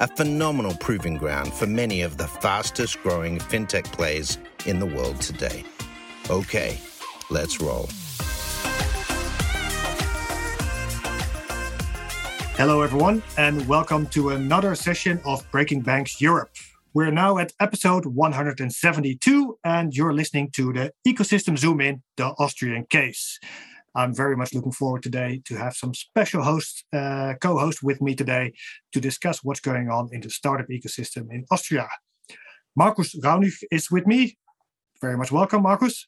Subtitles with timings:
[0.00, 5.20] a phenomenal proving ground for many of the fastest growing fintech plays in the world
[5.20, 5.62] today.
[6.30, 6.78] Okay,
[7.28, 7.86] let's roll.
[12.56, 16.50] Hello, everyone, and welcome to another session of Breaking Banks Europe.
[16.94, 22.86] We're now at episode 172, and you're listening to the Ecosystem Zoom In, the Austrian
[22.86, 23.38] case.
[23.94, 28.14] I'm very much looking forward today to have some special hosts, uh, co-host with me
[28.14, 28.52] today
[28.92, 31.88] to discuss what's going on in the startup ecosystem in Austria.
[32.76, 34.36] Markus Raunig is with me.
[35.00, 36.06] Very much welcome, Markus.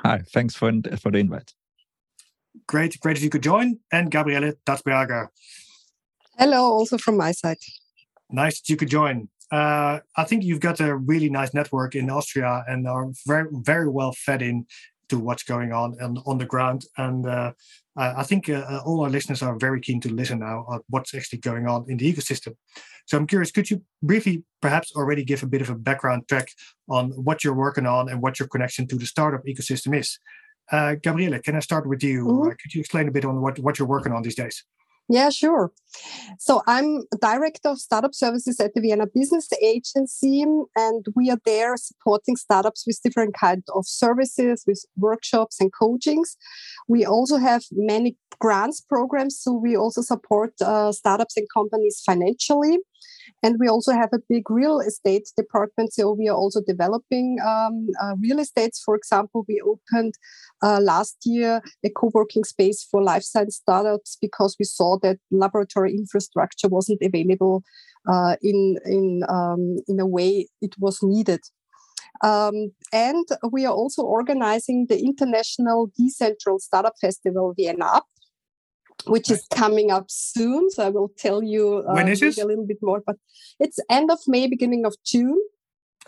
[0.00, 1.52] Hi, thanks for, for the invite.
[2.66, 3.78] Great, great that you could join.
[3.92, 5.28] And Gabriele Tatzberger.
[6.38, 7.58] Hello, also from my side.
[8.30, 9.28] Nice that you could join.
[9.50, 13.88] Uh, I think you've got a really nice network in Austria and are very, very
[13.88, 14.66] well fed in
[15.08, 16.84] to what's going on and on the ground.
[16.96, 17.52] And uh,
[17.96, 21.14] I think uh, uh, all our listeners are very keen to listen now on what's
[21.14, 22.54] actually going on in the ecosystem.
[23.06, 26.48] So I'm curious, could you briefly perhaps already give a bit of a background track
[26.88, 30.18] on what you're working on and what your connection to the startup ecosystem is?
[30.70, 32.26] Uh, Gabriele, can I start with you?
[32.26, 32.48] Mm-hmm.
[32.48, 34.64] Uh, could you explain a bit on what, what you're working on these days?
[35.10, 35.72] Yeah, sure.
[36.38, 40.42] So I'm director of startup services at the Vienna Business Agency,
[40.76, 46.36] and we are there supporting startups with different kinds of services, with workshops and coachings.
[46.88, 52.78] We also have many grants programs, so we also support uh, startups and companies financially.
[53.42, 55.92] And we also have a big real estate department.
[55.92, 58.82] So we are also developing um, uh, real estates.
[58.84, 60.14] For example, we opened
[60.62, 65.92] uh, last year a co-working space for life science startups because we saw that laboratory
[65.92, 67.62] infrastructure wasn't available
[68.08, 71.40] uh, in in um, in a way it was needed.
[72.24, 78.02] Um, and we are also organizing the International Decentral Startup Festival Vienna
[79.06, 80.70] which is coming up soon.
[80.70, 83.02] So I will tell you uh, when is a little bit more.
[83.04, 83.16] But
[83.58, 85.40] it's end of May, beginning of June.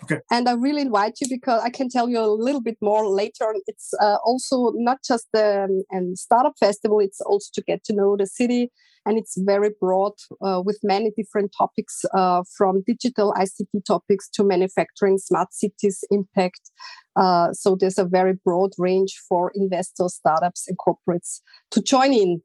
[0.04, 0.18] Okay.
[0.30, 3.44] And I really invite you because I can tell you a little bit more later
[3.44, 3.60] on.
[3.66, 7.92] It's uh, also not just the um, and startup festival; it's also to get to
[7.92, 8.70] know the city,
[9.06, 10.12] and it's very broad
[10.44, 16.70] uh, with many different topics, uh, from digital ICT topics to manufacturing, smart cities, impact.
[17.16, 21.40] Uh, so there's a very broad range for investors, startups, and corporates
[21.70, 22.42] to join in.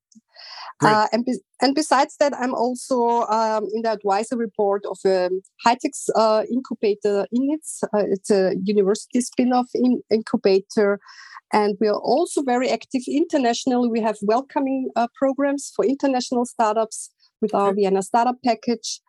[0.84, 5.30] Uh, and, be- and besides that, I'm also um, in the advisory board of a
[5.64, 7.84] high-tech uh, incubator INITS.
[7.94, 11.00] Uh, it's a university spin-off in- incubator.
[11.54, 13.88] And we are also very active internationally.
[13.88, 17.82] We have welcoming uh, programs for international startups with our okay.
[17.82, 19.00] Vienna Startup Package.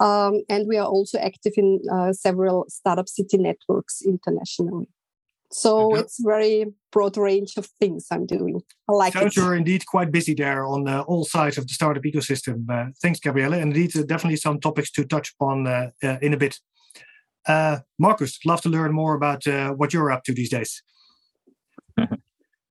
[0.00, 4.88] Um, and we are also active in uh, several startup city networks internationally.
[5.54, 6.00] So mm-hmm.
[6.00, 8.60] it's very broad range of things I'm doing.
[8.88, 9.40] I like Sounds it.
[9.40, 12.68] you're indeed quite busy there on uh, all sides of the startup ecosystem.
[12.68, 13.52] Uh, thanks, Gabriele.
[13.52, 16.58] And indeed, uh, definitely some topics to touch upon uh, uh, in a bit.
[17.46, 19.44] Uh, Markus, love to learn more about
[19.76, 20.82] what you're up to these days.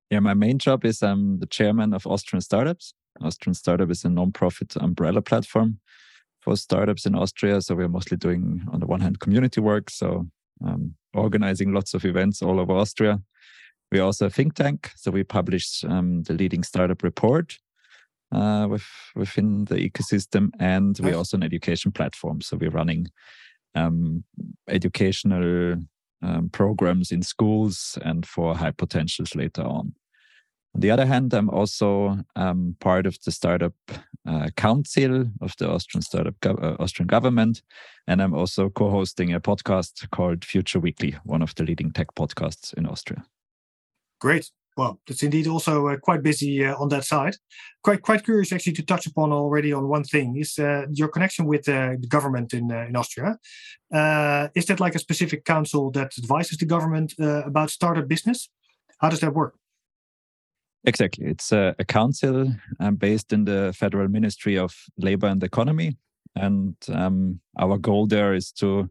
[0.09, 2.93] yeah, my main job is I'm the chairman of Austrian Startups.
[3.21, 5.79] Austrian Startup is a non-profit umbrella platform
[6.41, 7.61] for startups in Austria.
[7.61, 9.89] So we're mostly doing, on the one hand, community work.
[9.89, 10.27] So
[10.65, 13.21] um, organizing lots of events all over Austria.
[13.91, 17.59] We are also a think tank, so we publish um, the leading startup report
[18.31, 22.41] uh, with, within the ecosystem, and we're also an education platform.
[22.41, 23.07] So we're running
[23.75, 24.23] um,
[24.67, 25.75] educational
[26.23, 29.93] um, programs in schools and for high potentials later on.
[30.75, 33.73] On the other hand, I'm also um, part of the startup
[34.27, 37.61] uh, council of the Austrian startup go- uh, Austrian government,
[38.07, 42.73] and I'm also co-hosting a podcast called Future Weekly, one of the leading tech podcasts
[42.73, 43.23] in Austria.
[44.19, 44.49] Great.
[44.75, 47.35] Well, it's indeed also uh, quite busy uh, on that side.
[47.83, 51.45] Quite quite curious actually to touch upon already on one thing is uh, your connection
[51.45, 53.37] with uh, the government in in Austria.
[54.55, 58.49] is that like a specific council that advises the government about startup business?
[58.97, 59.53] How does that work?
[60.85, 61.25] Exactly.
[61.25, 65.97] It's a, a council um, based in the Federal Ministry of Labor and Economy.
[66.35, 68.89] And um, our goal there is to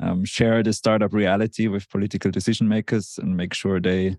[0.00, 4.16] um, share the startup reality with political decision makers and make sure they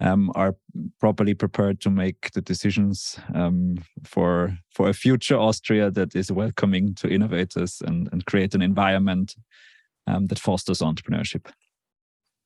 [0.00, 0.56] um, are
[0.98, 6.94] properly prepared to make the decisions um, for for a future Austria that is welcoming
[6.96, 9.36] to innovators and, and create an environment
[10.06, 11.46] um, that fosters entrepreneurship.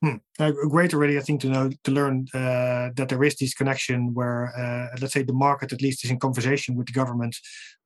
[0.00, 0.16] Hmm.
[0.38, 4.14] Uh, great already, I think, to know to learn uh, that there is this connection
[4.14, 7.36] where, uh, let's say, the market at least is in conversation with the government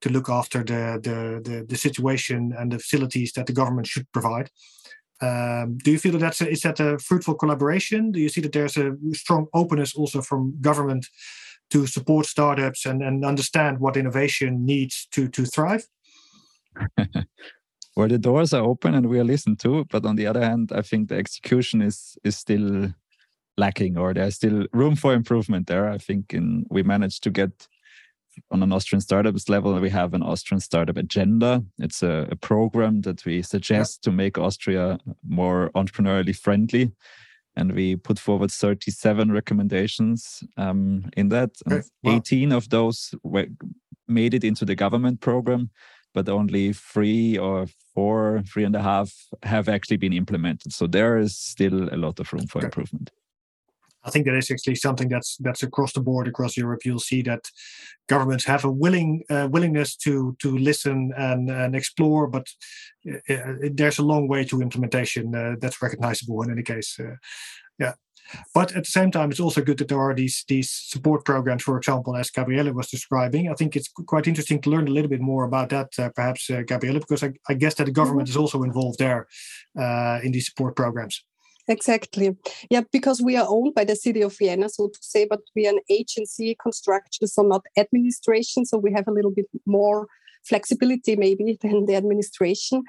[0.03, 4.11] to look after the the the, the situation and the facilities that the government should
[4.13, 4.51] provide.
[5.23, 8.13] Um, do you feel that that's a, is that a fruitful collaboration?
[8.13, 11.07] Do you see that there's a strong openness also from government
[11.71, 15.87] to support startups and, and understand what innovation needs to to thrive?
[17.97, 20.73] well, the doors are open and we are listened to, but on the other hand,
[20.75, 22.93] I think the execution is is still
[23.57, 25.89] lacking, or there's still room for improvement there.
[25.89, 27.69] I think in we managed to get
[28.51, 31.63] on an Austrian startups level, we have an Austrian startup agenda.
[31.79, 34.11] It's a, a program that we suggest yeah.
[34.11, 36.93] to make Austria more entrepreneurially friendly.
[37.57, 41.51] And we put forward 37 recommendations um, in that.
[41.71, 41.87] Okay.
[42.03, 42.17] Wow.
[42.17, 43.47] 18 of those were,
[44.09, 45.71] made it into the government program,
[46.15, 49.13] but only three or four, three and a half
[49.43, 50.73] have actually been implemented.
[50.73, 53.11] So there is still a lot of room for improvement.
[54.05, 56.81] I think that is actually something that's that's across the board across Europe.
[56.85, 57.49] You'll see that
[58.09, 62.49] governments have a willing uh, willingness to to listen and and explore, but
[63.09, 65.35] uh, uh there's a long way to implementation.
[65.35, 66.99] Uh, that's recognizable in any case.
[67.79, 67.95] Yeah.
[68.55, 71.63] But at the same time, it's also good that there are these these support programs,
[71.63, 73.51] for example, as Gabriele was describing.
[73.51, 76.49] I think it's quite interesting to learn a little bit more about that, uh, perhaps,
[76.49, 78.33] uh, Gabriele, because I, I, guess that the government mm-hmm.
[78.33, 79.27] is also involved there
[79.79, 81.23] uh, in these support programs.
[81.69, 82.37] Exactly.
[82.71, 85.67] Yeah, because we are owned by the city of Vienna, so to say, but we
[85.67, 88.65] are an agency construction, so not administration.
[88.65, 90.09] So we have a little bit more
[90.45, 92.83] flexibility maybe than the administration.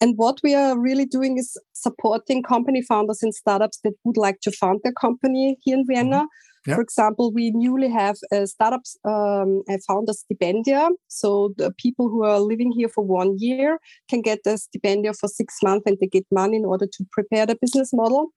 [0.00, 4.40] And what we are really doing is supporting company founders and startups that would like
[4.42, 6.22] to found their company here in Vienna.
[6.22, 6.74] Mm-hmm.
[6.74, 10.90] For example, we newly have a startups um, a founder stipendia.
[11.08, 13.78] So the people who are living here for one year
[14.10, 17.46] can get a stipendia for six months and they get money in order to prepare
[17.46, 18.32] the business model.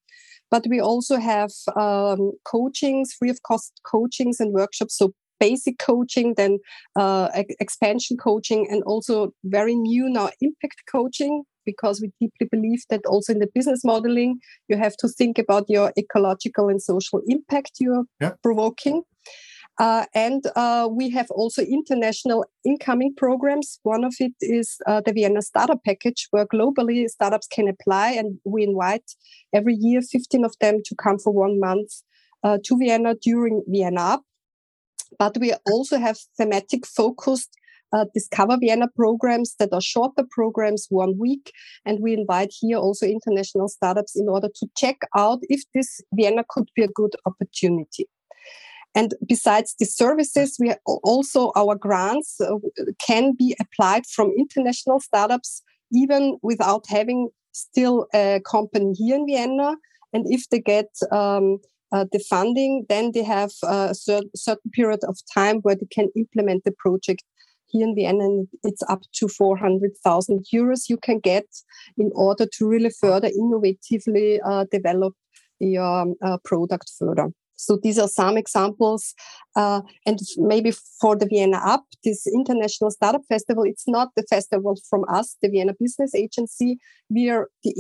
[0.50, 4.98] But we also have um, coachings, free of cost coachings and workshops.
[4.98, 6.60] So basic coaching, then
[6.96, 7.28] uh,
[7.60, 13.34] expansion coaching, and also very new now impact coaching because we deeply believe that also
[13.34, 18.06] in the business modeling, you have to think about your ecological and social impact you're
[18.20, 18.34] yeah.
[18.44, 19.04] provoking.
[19.80, 23.80] Uh, and uh, we have also international incoming programs.
[23.84, 28.38] One of it is uh, the Vienna Startup Package, where globally startups can apply, and
[28.46, 29.10] we invite
[29.54, 31.90] every year 15 of them to come for one month
[32.44, 34.20] uh, to Vienna during ViennaUp.
[35.20, 37.50] But we also have thematic focused
[37.94, 41.52] uh, Discover Vienna programs that are shorter programs, one week.
[41.86, 46.44] And we invite here also international startups in order to check out if this Vienna
[46.48, 48.08] could be a good opportunity.
[48.94, 52.56] And besides the services, we also our grants uh,
[53.06, 55.62] can be applied from international startups,
[55.94, 59.76] even without having still a company here in Vienna.
[60.14, 61.60] And if they get um,
[61.92, 66.64] uh, the funding, then they have a certain period of time where they can implement
[66.64, 67.24] the project
[67.68, 71.46] here in Vienna, and it's up to 400,000 euros you can get
[71.98, 75.14] in order to really further innovatively uh, develop
[75.60, 77.30] your um, uh, product further.
[77.56, 79.14] So these are some examples.
[79.56, 85.06] Uh, and maybe for the ViennaUp, this International Startup Festival, it's not the festival from
[85.08, 86.80] us, the Vienna Business Agency.
[87.10, 87.74] We are the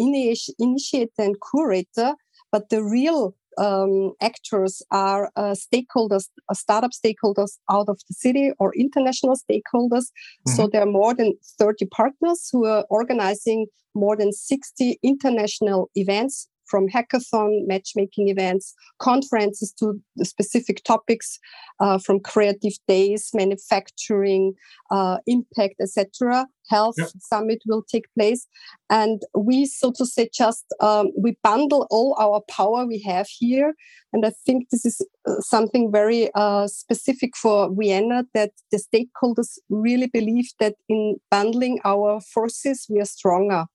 [0.59, 2.13] initiator and curator,
[2.51, 8.51] but the real um, actors are uh, stakeholders, uh, startup stakeholders out of the city
[8.59, 10.05] or international stakeholders.
[10.07, 10.51] Mm-hmm.
[10.55, 16.47] So there are more than 30 partners who are organizing more than 60 international events
[16.71, 21.37] from hackathon, matchmaking events, conferences to the specific topics,
[21.81, 24.53] uh, from creative days, manufacturing,
[24.89, 26.47] uh, impact, etc.
[26.69, 27.09] Health yep.
[27.19, 28.47] summit will take place,
[28.89, 33.73] and we, so to say, just um, we bundle all our power we have here,
[34.13, 39.57] and I think this is uh, something very uh, specific for Vienna that the stakeholders
[39.69, 43.65] really believe that in bundling our forces we are stronger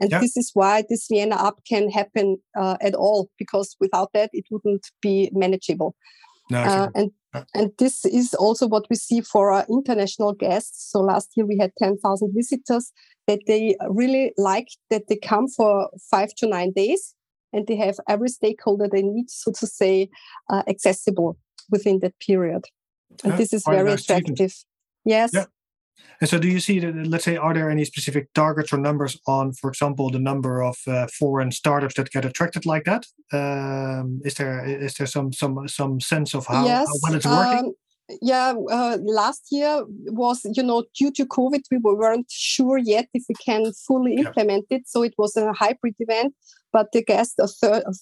[0.00, 0.20] and yeah.
[0.20, 4.90] this is why this ViennaUp can happen uh, at all, because without that, it wouldn't
[5.00, 5.94] be manageable.
[6.50, 7.10] No, uh, and
[7.54, 10.90] and this is also what we see for our international guests.
[10.90, 12.92] So last year we had 10,000 visitors
[13.26, 17.14] that they really like that they come for five to nine days
[17.52, 20.08] and they have every stakeholder they need, so to say,
[20.50, 21.36] uh, accessible
[21.70, 22.64] within that period.
[23.22, 24.54] And yeah, this is very nice attractive.
[25.04, 25.30] Yes.
[25.32, 25.46] Yeah.
[26.20, 26.94] And so, do you see that?
[27.06, 30.76] Let's say, are there any specific targets or numbers on, for example, the number of
[30.86, 33.06] uh, foreign startups that get attracted like that?
[33.32, 37.26] Um, is there is there some some some sense of how, yes, how well it's
[37.26, 37.66] working?
[37.66, 43.08] Um, yeah, uh, last year was you know due to COVID, we weren't sure yet
[43.12, 44.28] if we can fully yeah.
[44.28, 44.86] implement it.
[44.86, 46.34] So it was a hybrid event,
[46.72, 47.36] but the guests,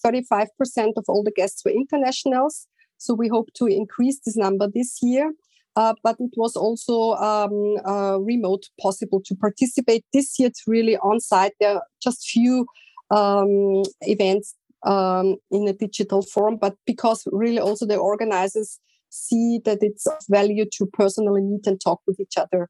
[0.02, 2.66] thirty-five percent of all the guests were internationals.
[2.98, 5.32] So we hope to increase this number this year.
[5.74, 10.04] Uh, but it was also um, uh, remote possible to participate.
[10.12, 11.52] This year it's really on site.
[11.60, 12.66] There are just few
[13.10, 19.78] um, events um, in a digital form, but because really also the organizers see that
[19.82, 22.68] it's of value to personally meet and talk with each other.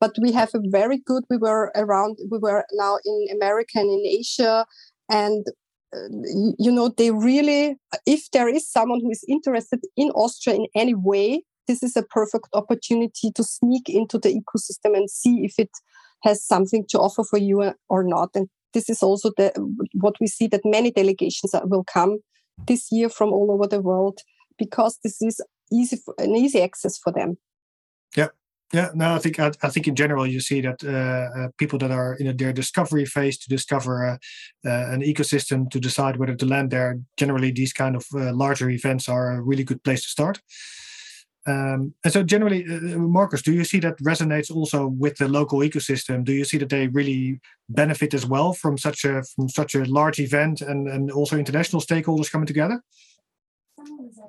[0.00, 3.90] But we have a very good, we were around, we were now in America and
[3.90, 4.66] in Asia,
[5.08, 5.46] and
[5.94, 6.08] uh,
[6.58, 10.94] you know, they really, if there is someone who is interested in Austria in any
[10.94, 15.70] way, this is a perfect opportunity to sneak into the ecosystem and see if it
[16.22, 18.30] has something to offer for you or not.
[18.34, 19.52] And this is also the
[19.94, 22.18] what we see that many delegations will come
[22.66, 24.20] this year from all over the world
[24.58, 25.40] because this is
[25.72, 27.36] easy an easy access for them.
[28.16, 28.28] Yeah,
[28.72, 28.90] yeah.
[28.94, 31.90] No, I think I, I think in general you see that uh, uh, people that
[31.90, 34.16] are in their discovery phase to discover uh,
[34.68, 36.98] uh an ecosystem to decide whether to land there.
[37.16, 40.40] Generally, these kind of uh, larger events are a really good place to start.
[41.46, 45.58] Um, and so, generally, uh, Markus, do you see that resonates also with the local
[45.60, 46.24] ecosystem?
[46.24, 49.84] Do you see that they really benefit as well from such a from such a
[49.84, 52.80] large event and and also international stakeholders coming together?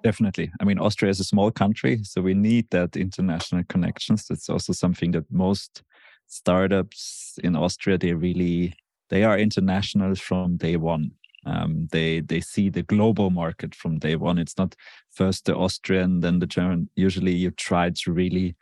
[0.04, 0.52] Definitely.
[0.60, 4.26] I mean, Austria is a small country, so we need that international connections.
[4.26, 5.84] That's also something that most
[6.28, 8.74] startups in Austria they really
[9.10, 11.12] they are international from day one.
[11.46, 14.38] Um, they they see the global market from day one.
[14.38, 14.76] It's not
[15.12, 16.90] first the Austrian, then the German.
[16.96, 18.56] Usually, you try to really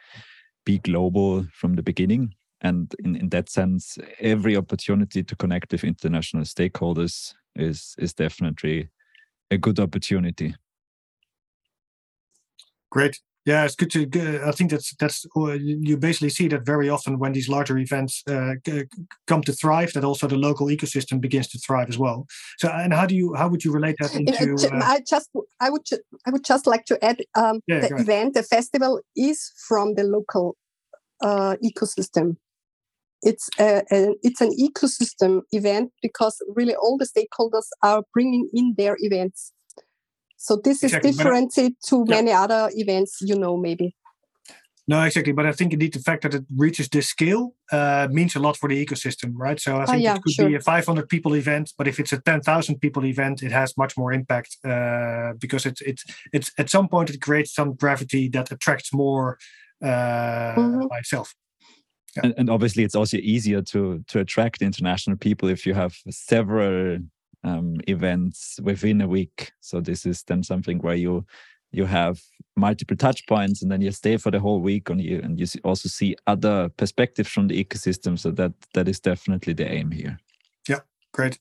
[0.66, 2.36] be global from the beginning.
[2.62, 8.90] And in, in that sense, every opportunity to connect with international stakeholders is is definitely
[9.50, 10.56] a good opportunity.
[12.90, 13.20] Great.
[13.46, 14.42] Yeah, it's good to.
[14.46, 18.22] I think that's that's uh, you basically see that very often when these larger events
[18.28, 18.54] uh,
[19.26, 22.28] come to thrive, that also the local ecosystem begins to thrive as well.
[22.60, 24.54] So, and how do you how would you relate that into?
[24.72, 25.30] Uh, I just
[25.60, 25.88] I would
[26.28, 30.04] I would just like to add um, yeah, the event, the festival is from the
[30.04, 30.56] local
[31.24, 32.36] uh, ecosystem.
[33.24, 38.76] It's a, a, it's an ecosystem event because really all the stakeholders are bringing in
[38.78, 39.52] their events
[40.42, 41.12] so this exactly.
[41.12, 42.16] is different I, to yeah.
[42.16, 43.96] many other events, you know, maybe.
[44.88, 45.34] No, exactly.
[45.34, 48.58] But I think indeed the fact that it reaches this scale uh, means a lot
[48.58, 49.60] for the ecosystem, right?
[49.60, 50.50] So I ah, think oh, yeah, it could sure.
[50.50, 53.96] be a 500 people event, but if it's a 10,000 people event, it has much
[53.96, 58.52] more impact uh, because it's it's it's at some point it creates some gravity that
[58.52, 59.38] attracts more
[59.84, 60.88] uh, mm-hmm.
[60.88, 61.36] by itself.
[62.16, 62.24] Yeah.
[62.26, 66.98] And, and, obviously, it's also easier to to attract international people if you have several
[67.44, 69.52] um, events within a week.
[69.60, 71.26] So this is then something where you
[71.74, 72.22] you have
[72.58, 75.48] multiple touch points and then you stay for the whole week and you and you
[75.64, 78.18] also see other perspectives from the ecosystem.
[78.18, 80.20] So that that is definitely the aim here.
[80.68, 80.80] Yeah,
[81.14, 81.40] great.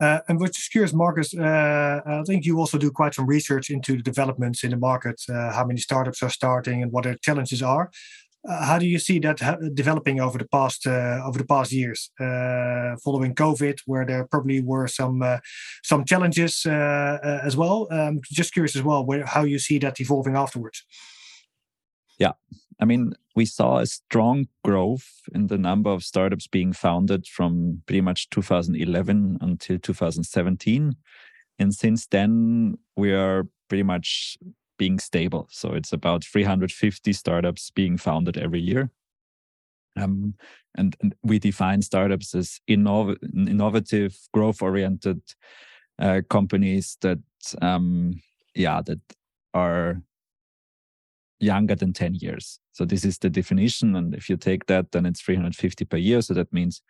[0.00, 3.68] Uh, and we're just curious, Markus, uh, I think you also do quite some research
[3.68, 7.16] into the developments in the market, uh, how many startups are starting and what their
[7.16, 7.90] challenges are.
[8.48, 9.38] Uh, how do you see that
[9.74, 14.62] developing over the past uh, over the past years, uh, following COVID, where there probably
[14.62, 15.38] were some uh,
[15.82, 17.86] some challenges uh, uh, as well?
[17.90, 20.84] Um, just curious as well, where, how you see that evolving afterwards.
[22.18, 22.32] Yeah,
[22.80, 27.82] I mean, we saw a strong growth in the number of startups being founded from
[27.84, 30.96] pretty much 2011 until 2017,
[31.58, 34.38] and since then we are pretty much
[34.80, 35.46] being stable.
[35.50, 38.90] So it's about 350 startups being founded every year.
[39.94, 40.34] Um,
[40.74, 45.20] and, and, we define startups as innov- innovative, growth-oriented
[45.98, 47.18] uh, companies that,
[47.60, 48.22] um,
[48.54, 49.00] yeah, that
[49.52, 50.00] are
[51.40, 52.58] younger than 10 years.
[52.72, 53.94] So this is the definition.
[53.96, 56.22] And if you take that, then it's 350 per year.
[56.22, 56.80] So that means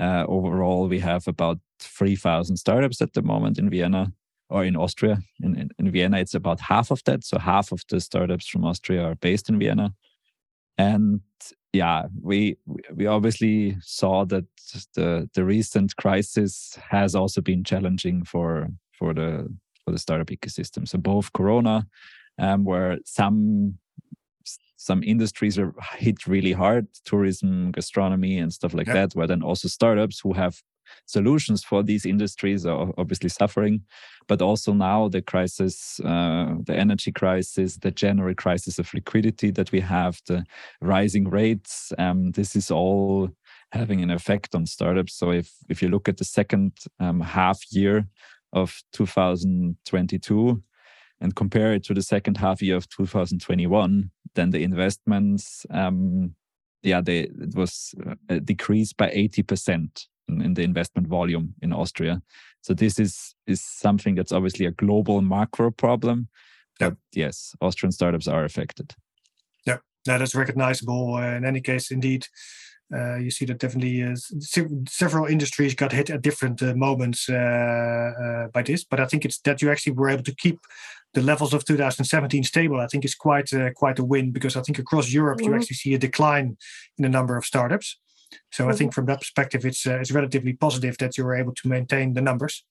[0.00, 4.12] uh, overall we have about 3,000 startups at the moment in Vienna
[4.52, 5.18] or in Austria.
[5.42, 7.24] In, in, in, Vienna, it's about half of that.
[7.24, 9.94] So half of the startups from Austria are based in Vienna.
[10.78, 11.20] And
[11.72, 12.56] yeah, we
[12.94, 14.44] we obviously saw that
[14.94, 18.68] the the recent crisis has also been challenging for
[18.98, 19.48] for the
[19.84, 20.86] for the startup ecosystem.
[20.86, 21.86] So both Corona,
[22.38, 23.78] um, where some
[24.76, 29.68] some industries are hit really hard, tourism, gastronomy, and stuff like that, where then also
[29.68, 30.60] startups who have
[31.06, 33.82] solutions for these industries are obviously suffering.
[34.28, 39.72] But also now the crisis, uh, the energy crisis, the general crisis of liquidity that
[39.72, 40.44] we have, the
[40.80, 43.30] rising rates, um, this is all
[43.72, 45.14] having an effect on startups.
[45.14, 48.06] So if if you look at the second um, half year
[48.52, 50.62] of 2022
[51.20, 56.34] and compare it to the second half year of 2021, then the investments, um,
[56.82, 57.94] yeah, they, it was
[58.28, 62.22] uh, decreased by 80% in, in the investment volume in Austria.
[62.62, 66.28] So this is is something that's obviously a global macro problem.
[66.78, 68.94] But yes, Austrian startups are affected.
[69.66, 71.14] Yeah, that is recognizable.
[71.14, 72.26] Uh, in any case, indeed,
[72.94, 74.14] uh, you see that definitely uh,
[74.88, 78.84] several industries got hit at different uh, moments uh, uh, by this.
[78.84, 80.60] But I think it's that you actually were able to keep
[81.14, 82.80] the levels of 2017 stable.
[82.80, 85.52] I think is quite uh, quite a win because I think across Europe mm-hmm.
[85.52, 86.56] you actually see a decline
[86.98, 87.98] in the number of startups.
[88.50, 88.72] So mm-hmm.
[88.72, 92.14] I think from that perspective, it's it's relatively positive that you were able to maintain
[92.14, 92.64] the numbers.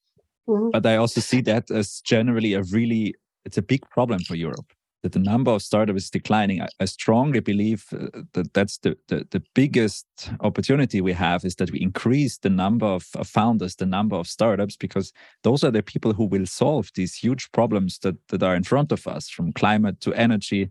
[0.48, 0.70] Mm-hmm.
[0.72, 3.16] But I also see that as generally a really
[3.46, 6.62] it's a big problem for Europe that the number of startups is declining.
[6.62, 10.06] I, I strongly believe uh, that that's the, the, the, biggest
[10.42, 14.28] opportunity we have is that we increase the number of, of, founders, the number of
[14.28, 15.12] startups, because
[15.44, 18.92] those are the people who will solve these huge problems that, that are in front
[18.92, 20.70] of us, from climate to energy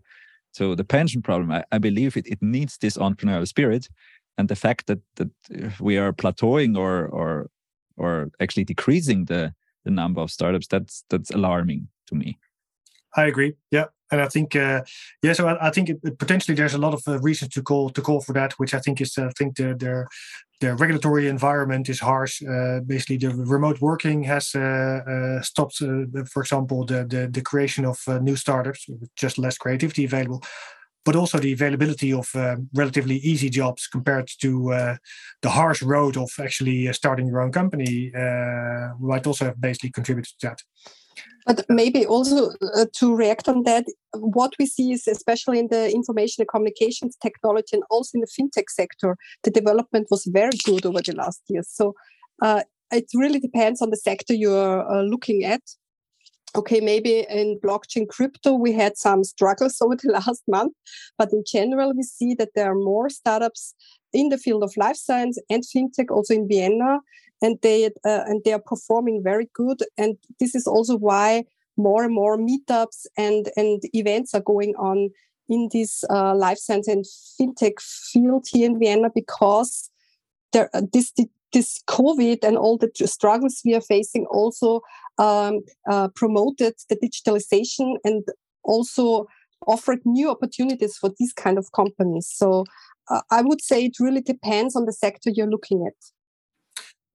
[0.53, 1.51] to the pension problem.
[1.51, 3.89] I, I believe it, it needs this entrepreneurial spirit.
[4.41, 5.29] And the fact that, that
[5.79, 7.49] we are plateauing or, or,
[7.95, 9.53] or actually decreasing the,
[9.85, 12.39] the number of startups, that's, that's alarming to me.
[13.15, 13.53] I agree.
[13.69, 14.81] Yeah, and I think uh,
[15.21, 17.89] yeah, so I, I think it, potentially there's a lot of uh, reasons to call
[17.89, 20.05] to call for that, which I think is uh, I think the the,
[20.61, 22.41] the regulatory environment is harsh.
[22.41, 25.77] Uh, basically, the remote working has uh, uh, stopped,
[26.33, 30.41] for example, the, the the creation of new startups just less creativity available.
[31.03, 32.29] But also the availability of
[32.75, 34.97] relatively easy jobs compared to
[35.41, 38.11] the harsh road of actually starting your own company
[38.99, 40.59] might also have basically contributed to that.
[41.45, 45.91] But maybe also uh, to react on that, what we see is especially in the
[45.91, 50.85] information and communications technology and also in the fintech sector, the development was very good
[50.85, 51.67] over the last years.
[51.69, 51.95] So
[52.43, 55.61] uh, it really depends on the sector you're uh, looking at.
[56.53, 60.73] Okay, maybe in blockchain crypto, we had some struggles over the last month,
[61.17, 63.73] but in general, we see that there are more startups
[64.13, 66.99] in the field of life science and fintech also in Vienna
[67.41, 69.81] and they uh, and they are performing very good.
[69.97, 71.45] And this is also why
[71.77, 75.09] more and more meetups and and events are going on
[75.49, 79.89] in this uh, life science and fintech field here in Vienna because
[80.53, 81.13] there uh, this
[81.53, 84.81] this COVID and all the struggles we are facing also
[85.21, 88.23] um, uh, promoted the digitalization and
[88.63, 89.27] also
[89.67, 92.27] offered new opportunities for these kind of companies.
[92.41, 92.65] So
[93.09, 95.99] uh, I would say it really depends on the sector you're looking at.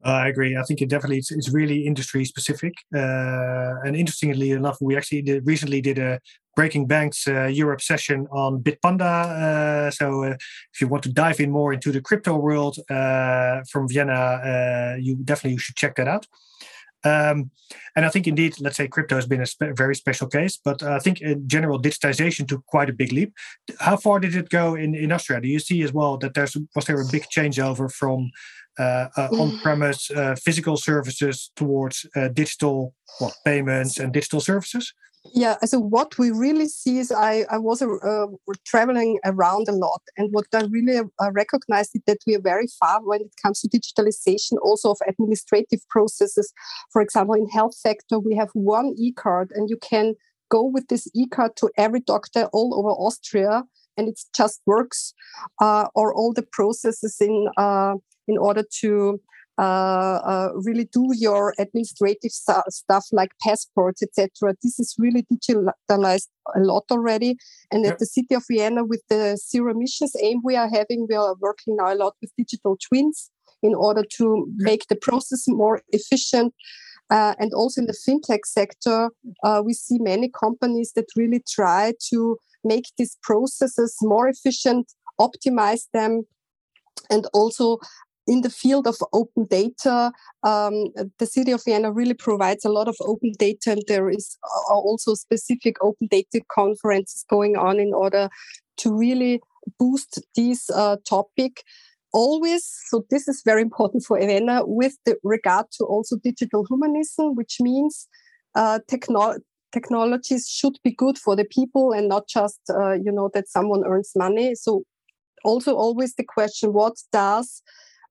[0.05, 0.57] I agree.
[0.57, 2.75] I think it definitely it's, it's really industry specific.
[2.95, 6.21] Uh, and interestingly enough, we actually did, recently did a
[6.55, 9.03] Breaking Banks uh, Europe session on Bitpanda.
[9.03, 10.37] Uh, so uh,
[10.73, 15.17] if you want to dive in more into the crypto world uh, from Vienna, you
[15.17, 16.27] definitely should check that out.
[17.05, 17.51] Um,
[17.95, 20.83] and I think indeed, let's say crypto has been a spe- very special case, but
[20.83, 23.33] I think in general, digitization took quite a big leap.
[23.81, 25.41] How far did it go in, in Austria?
[25.41, 28.31] Do you see as well that there's was there a big changeover from
[28.79, 34.93] uh, uh, on-premise uh, physical services towards digital what, payments and digital services?
[35.35, 38.27] Yeah, so what we really see is I, I was uh,
[38.65, 42.67] traveling around a lot, and what I really uh, recognized is that we are very
[42.81, 46.53] far when it comes to digitalization, also of administrative processes.
[46.93, 50.15] For example, in health sector, we have one e-card, and you can
[50.51, 53.65] go with this e-card to every doctor all over Austria,
[53.97, 55.15] and it just works.
[55.61, 57.49] Uh, or all the processes in
[58.29, 64.55] in order to uh, uh, really do your administrative stuff like passports, etc.
[64.63, 67.37] This is really digitalized a lot already.
[67.71, 67.95] And yep.
[67.95, 71.35] at the city of Vienna, with the zero emissions aim we are having, we are
[71.41, 73.31] working now a lot with digital twins
[73.63, 76.55] in order to make the process more efficient.
[77.09, 79.11] Uh, and also in the fintech sector,
[79.45, 85.87] uh, we see many companies that really try to make these processes more efficient, optimize
[85.93, 86.25] them,
[87.11, 87.79] and also
[88.27, 90.13] in the field of open data,
[90.43, 90.87] um,
[91.19, 94.37] the city of Vienna really provides a lot of open data, and there is
[94.69, 98.29] also specific open data conferences going on in order
[98.79, 99.41] to really
[99.79, 101.63] boost this uh, topic.
[102.13, 107.57] Always, so this is very important for Vienna with regard to also digital humanism, which
[107.61, 108.09] means
[108.55, 109.39] uh, techno-
[109.73, 113.85] technologies should be good for the people and not just uh, you know that someone
[113.85, 114.55] earns money.
[114.55, 114.85] So
[115.45, 117.63] also always the question: What does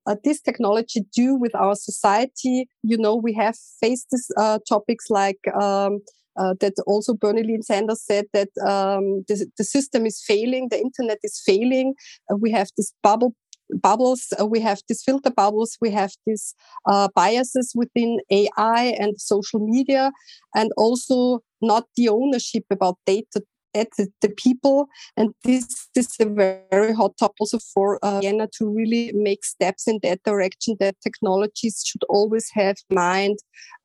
[0.08, 2.68] uh, this technology do with our society.
[2.84, 6.00] You know, we have faced these uh, topics like um,
[6.38, 10.80] uh, that also Bernie Lynn Sanders said that um, the, the, system is failing, the
[10.80, 11.94] internet is failing.
[12.30, 13.34] Uh, we have this bubble
[13.82, 16.54] bubbles, uh, we have these filter bubbles, we have these
[16.88, 20.12] uh, biases within AI and social media,
[20.54, 23.42] and also not the ownership about data
[23.76, 24.88] at the, the people.
[25.18, 29.44] And this, this is a very hot topic also for uh, Vienna to really make
[29.46, 33.38] steps in that direction that technologies should always have in mind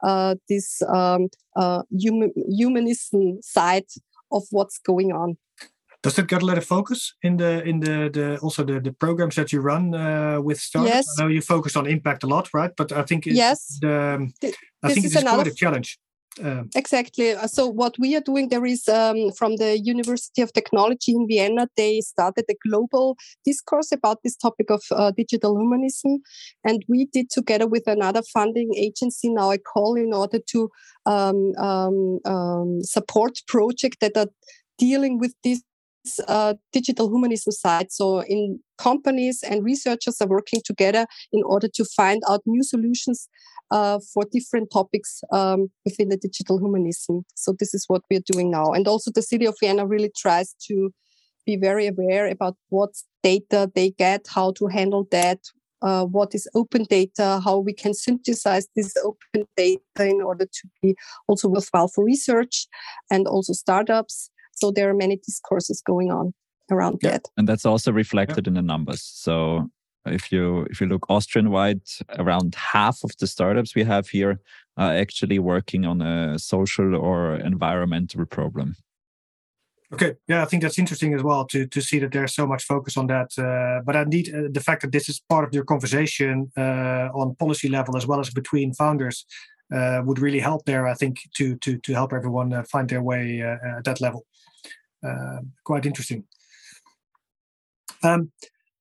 [0.02, 3.86] uh, this um, uh, human, humanism side
[4.30, 5.36] of what's going on.
[6.02, 8.92] Does that get a lot of focus in the in the, the also the, the
[8.92, 10.94] programs that you run uh, with startups?
[10.94, 11.06] Yes.
[11.18, 12.70] I know you focus on impact a lot, right?
[12.74, 14.32] But I think yes, the,
[14.82, 15.98] I think it's quite a challenge.
[16.42, 17.32] Uh, exactly.
[17.32, 21.26] Uh, so what we are doing there is um, from the University of Technology in
[21.26, 26.18] Vienna, they started a global discourse about this topic of uh, digital humanism,
[26.64, 30.70] and we did together with another funding agency now a call in order to
[31.06, 34.28] um, um, um support projects that are
[34.78, 35.62] dealing with this
[36.72, 37.92] digital humanism side.
[37.92, 43.28] So, in companies and researchers are working together in order to find out new solutions
[43.70, 47.24] uh, for different topics um, within the digital humanism.
[47.34, 48.72] So, this is what we are doing now.
[48.72, 50.90] And also, the city of Vienna really tries to
[51.46, 52.90] be very aware about what
[53.22, 55.38] data they get, how to handle that.
[55.82, 60.68] Uh, what is open data, how we can synthesize this open data in order to
[60.82, 60.94] be
[61.26, 62.66] also worthwhile for research
[63.10, 64.30] and also startups.
[64.60, 66.34] So there are many discourses going on
[66.70, 67.10] around yeah.
[67.10, 67.28] that.
[67.36, 68.50] And that's also reflected yeah.
[68.50, 69.02] in the numbers.
[69.02, 69.70] So
[70.06, 71.82] if you if you look Austrian wide,
[72.18, 74.40] around half of the startups we have here
[74.76, 78.76] are actually working on a social or environmental problem.
[79.92, 82.64] Okay, yeah, I think that's interesting as well to to see that there's so much
[82.64, 83.30] focus on that.
[83.36, 87.34] Uh, but indeed, uh, the fact that this is part of your conversation uh, on
[87.34, 89.26] policy level as well as between founders
[89.74, 90.86] uh, would really help there.
[90.86, 94.24] I think to to to help everyone uh, find their way uh, at that level.
[95.02, 96.24] Um, quite interesting.
[98.02, 98.32] Um,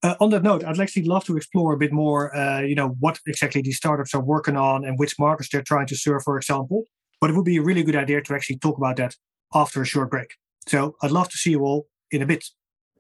[0.02, 2.96] uh, on that note, I'd actually love to explore a bit more, uh, you know,
[3.00, 6.38] what exactly these startups are working on and which markets they're trying to serve, for
[6.38, 6.86] example.
[7.20, 9.16] But it would be a really good idea to actually talk about that
[9.54, 10.36] after a short break.
[10.68, 12.46] So I'd love to see you all in a bit.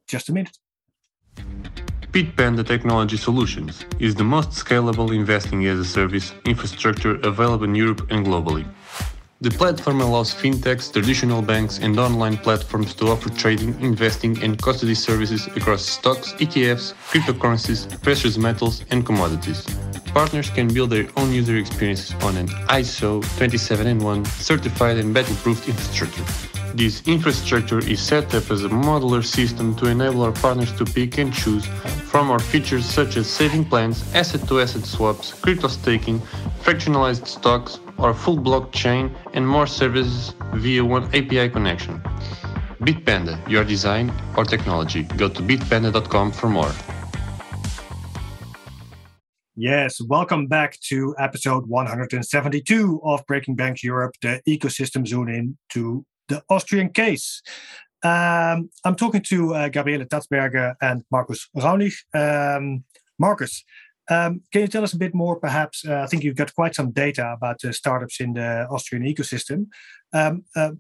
[0.07, 0.57] Just a minute.
[2.11, 8.07] Bitpanda Technology Solutions is the most scalable investing as a service infrastructure available in Europe
[8.09, 8.67] and globally.
[9.41, 14.95] The platform allows fintechs, traditional banks, and online platforms to offer trading, investing, and custody
[14.95, 19.65] services across stocks, ETFs, cryptocurrencies, precious metals, and commodities.
[20.07, 26.25] Partners can build their own user experiences on an ISO 27001 certified and battle-proofed infrastructure.
[26.75, 31.17] This infrastructure is set up as a modular system to enable our partners to pick
[31.17, 31.65] and choose
[32.11, 36.19] from our features such as saving plans, asset to asset swaps, crypto staking,
[36.61, 42.01] fractionalized stocks, or full blockchain, and more services via one API connection.
[42.81, 45.03] Bitpanda, your design or technology.
[45.03, 46.71] Go to bitpanda.com for more.
[49.61, 56.05] Yes, welcome back to episode 172 of Breaking Banks Europe, the ecosystem zoom in to
[56.29, 57.41] the Austrian case.
[58.01, 61.93] Um, I'm talking to uh, Gabriele Tatzberger and Markus Raunig.
[62.13, 62.85] Um,
[63.19, 63.65] Markus,
[64.09, 65.85] um, can you tell us a bit more, perhaps?
[65.85, 69.67] Uh, I think you've got quite some data about the startups in the Austrian ecosystem.
[70.13, 70.71] Um, uh,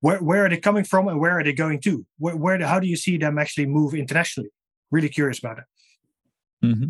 [0.00, 2.04] where, where are they coming from and where are they going to?
[2.18, 4.50] Where, where how do you see them actually move internationally?
[4.90, 5.64] Really curious about it.
[6.66, 6.88] Mm-hmm.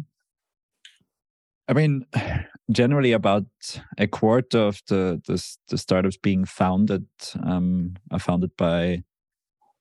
[1.68, 2.06] I mean,
[2.70, 3.44] generally about
[3.98, 7.06] a quarter of the the, the startups being founded
[7.42, 9.02] um, are founded by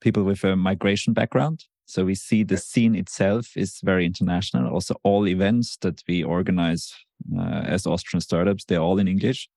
[0.02, 1.66] people with a migration background.
[1.92, 4.74] So we see the scene itself is very international.
[4.74, 6.96] Also, all events that we organize
[7.38, 9.50] uh, as Austrian startups, they're all in English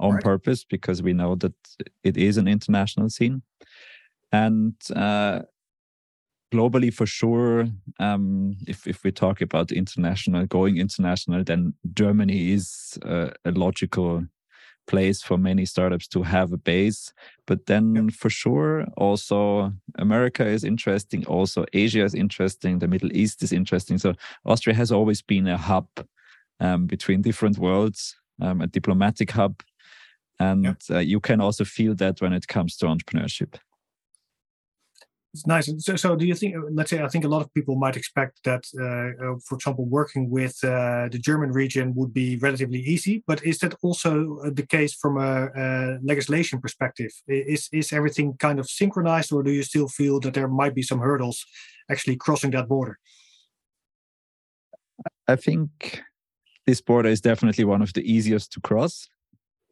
[0.00, 0.24] on right.
[0.24, 1.54] purpose because we know that
[2.02, 3.42] it is an international scene.
[4.32, 5.42] And uh,
[6.52, 7.68] globally for sure
[8.00, 14.24] um, if, if we talk about international going international then germany is uh, a logical
[14.86, 17.12] place for many startups to have a base.
[17.46, 23.42] But then for sure also america is interesting also asia is interesting the middle east
[23.42, 23.98] is interesting.
[23.98, 25.88] So austria has always been a hub
[26.60, 29.62] um, between different worlds um, a diplomatic hub.
[30.38, 33.54] And uh, you can also feel that when it comes to entrepreneurship
[35.36, 35.70] it's nice.
[35.84, 36.54] So, so, do you think?
[36.70, 39.84] Let's say, I think a lot of people might expect that, uh, uh, for example,
[39.84, 43.22] working with uh, the German region would be relatively easy.
[43.26, 47.12] But is that also uh, the case from a, a, legislation perspective?
[47.28, 50.82] Is is everything kind of synchronized, or do you still feel that there might be
[50.82, 51.44] some hurdles
[51.90, 52.98] actually crossing that border?
[55.28, 56.02] I think
[56.66, 59.08] this border is definitely one of the easiest to cross.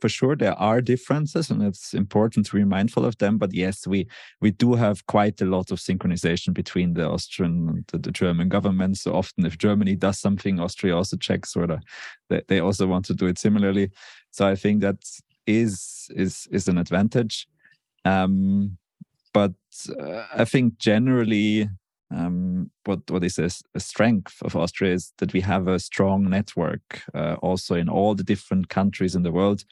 [0.01, 3.39] For sure, there are differences, and it's important to be mindful of them.
[3.39, 4.07] But yes, we
[4.41, 8.49] we do have quite a lot of synchronization between the Austrian and the, the German
[8.49, 8.99] government.
[8.99, 11.81] So often, if Germany does something, Austria also checks whether
[12.29, 13.91] they, they also want to do it similarly.
[14.31, 14.97] So I think that
[15.47, 17.47] is is is an advantage.
[18.05, 18.77] Um,
[19.33, 19.55] but
[19.99, 21.69] uh, I think generally
[22.15, 26.29] um, what what is a, a, strength of Austria is that we have a strong
[26.31, 29.65] network uh, also in all the different countries in the world.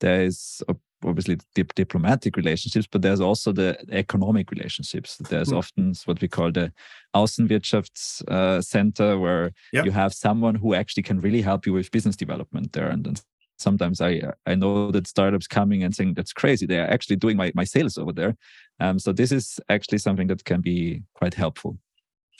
[0.00, 0.62] There is
[1.04, 5.16] obviously dip diplomatic relationships, but there's also the economic relationships.
[5.16, 5.58] There's mm.
[5.58, 6.72] often what we call the
[7.14, 9.84] Außenwirtschafts uh, center, where yep.
[9.84, 12.88] you have someone who actually can really help you with business development there.
[12.88, 13.22] And, and
[13.58, 16.66] sometimes I I know that startups coming and saying that's crazy.
[16.66, 18.36] They are actually doing my my sales over there.
[18.80, 21.78] Um, so this is actually something that can be quite helpful.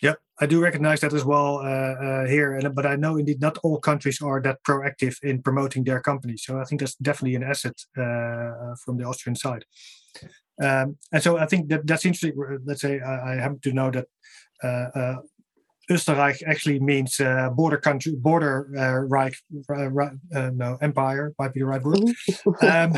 [0.02, 3.40] Yeah, I do recognize that as well uh, uh, here, and but I know indeed
[3.40, 6.44] not all countries are that proactive in promoting their companies.
[6.44, 9.64] So I think that's definitely an asset uh, from the Austrian side.
[10.62, 12.34] Um, and so I think that that's interesting.
[12.64, 14.06] Let's say I, I happen to know that
[14.62, 15.16] uh, uh,
[15.90, 19.36] Österreich actually means uh, border country, border uh, Reich,
[19.70, 19.88] uh,
[20.34, 21.98] uh, no empire might be the right word.
[22.62, 22.92] um,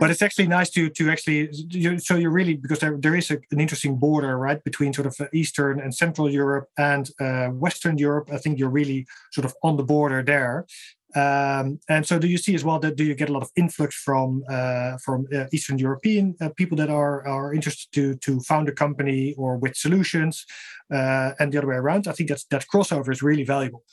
[0.00, 3.30] but it's actually nice to to actually you, so you really because there, there is
[3.30, 7.48] a, an interesting border right between sort of uh, Eastern and Central Europe and uh,
[7.48, 8.28] Western Europe.
[8.32, 10.66] I think you're really sort of on the border there,
[11.14, 13.50] um, and so, do you see as well that do you get a lot of
[13.54, 18.40] influx from uh, from uh, Eastern European uh, people that are are interested to to
[18.40, 20.46] found a company or with solutions,
[20.90, 22.08] uh, and the other way around?
[22.08, 23.84] I think that's that crossover is really valuable.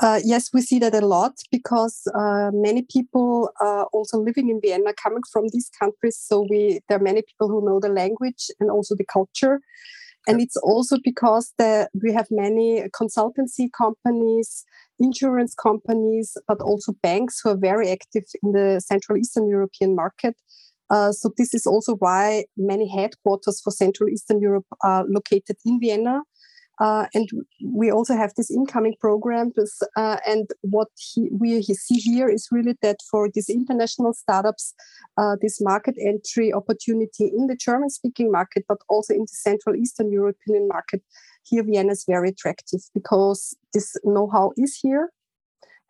[0.00, 3.50] Uh, yes, we see that a lot because uh, many people
[3.92, 6.18] also living in Vienna coming from these countries.
[6.20, 9.60] So we there are many people who know the language and also the culture.
[10.26, 14.64] And it's also because the, we have many consultancy companies
[14.98, 20.36] insurance companies, but also banks who are very active in the Central Eastern European market.
[20.90, 25.80] Uh, so this is also why many headquarters for Central Eastern Europe are located in
[25.80, 26.20] Vienna.
[26.80, 27.28] Uh, and
[27.64, 29.52] we also have this incoming program.
[29.96, 34.74] Uh, and what he, we see here is really that for these international startups,
[35.16, 39.76] uh, this market entry opportunity in the German speaking market, but also in the Central
[39.76, 41.02] Eastern European market,
[41.44, 45.10] here Vienna is very attractive because this know-how is here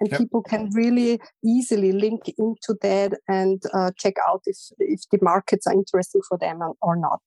[0.01, 0.21] and yep.
[0.21, 5.67] people can really easily link into that and uh, check out if, if the markets
[5.67, 7.21] are interesting for them or not.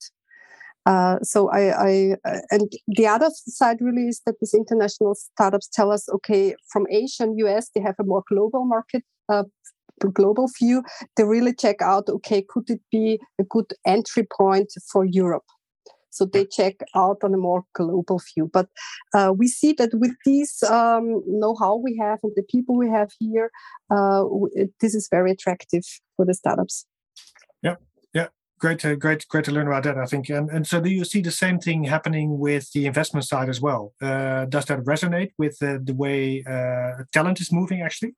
[0.88, 5.68] Uh, so I, I uh, and the other side really is that these international startups
[5.68, 9.44] tell us, okay, from Asia and US, they have a more global market, uh,
[10.14, 10.84] global view.
[11.18, 15.44] They really check out, okay, could it be a good entry point for Europe?
[16.10, 18.50] So they check out on a more global view.
[18.52, 18.70] But
[19.14, 23.12] uh, we see that with this um, know-how we have and the people we have
[23.20, 23.52] here,
[23.92, 24.24] uh,
[24.80, 25.84] this is very attractive
[26.16, 26.86] for the startups.
[27.62, 27.76] Yeah, yeah,
[28.60, 29.98] great, to, great, great to learn about that.
[29.98, 33.26] I think, and and so do you see the same thing happening with the investment
[33.26, 33.94] side as well?
[34.02, 38.14] Uh, does that resonate with the way uh, talent is moving actually?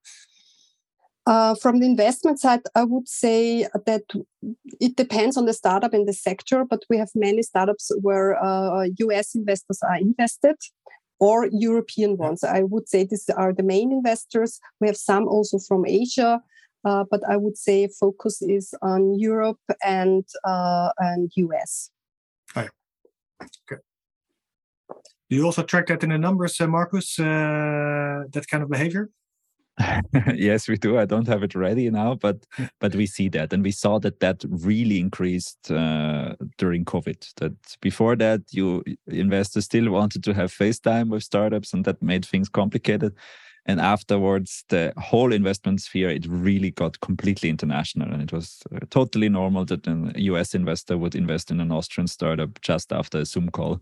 [1.30, 4.02] Uh, from the investment side, I would say that
[4.80, 8.88] it depends on the startup and the sector, but we have many startups where uh,
[8.98, 10.56] US investors are invested
[11.20, 12.44] or European ones.
[12.44, 14.60] I would say these are the main investors.
[14.80, 16.42] We have some also from Asia,
[16.86, 21.92] uh, but I would say focus is on Europe and uh, and US.
[23.72, 23.82] Okay.
[25.30, 27.20] Do you also track that in the numbers, uh, Markus?
[27.20, 29.10] Uh, that kind of behavior?
[30.36, 30.98] yes, we do.
[30.98, 32.46] I don't have it ready now, but
[32.80, 37.34] but we see that, and we saw that that really increased uh, during COVID.
[37.36, 42.26] That before that, you investors still wanted to have FaceTime with startups, and that made
[42.26, 43.16] things complicated.
[43.66, 48.80] And afterwards, the whole investment sphere it really got completely international, and it was uh,
[48.90, 53.26] totally normal that a US investor would invest in an Austrian startup just after a
[53.26, 53.82] Zoom call.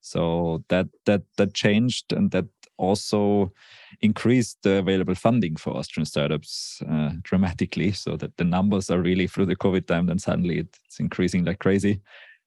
[0.00, 2.46] So that that that changed, and that
[2.78, 3.52] also
[4.00, 7.92] increased the available funding for Austrian startups uh, dramatically.
[7.92, 11.58] So that the numbers are really through the COVID time, then suddenly it's increasing like
[11.58, 12.00] crazy.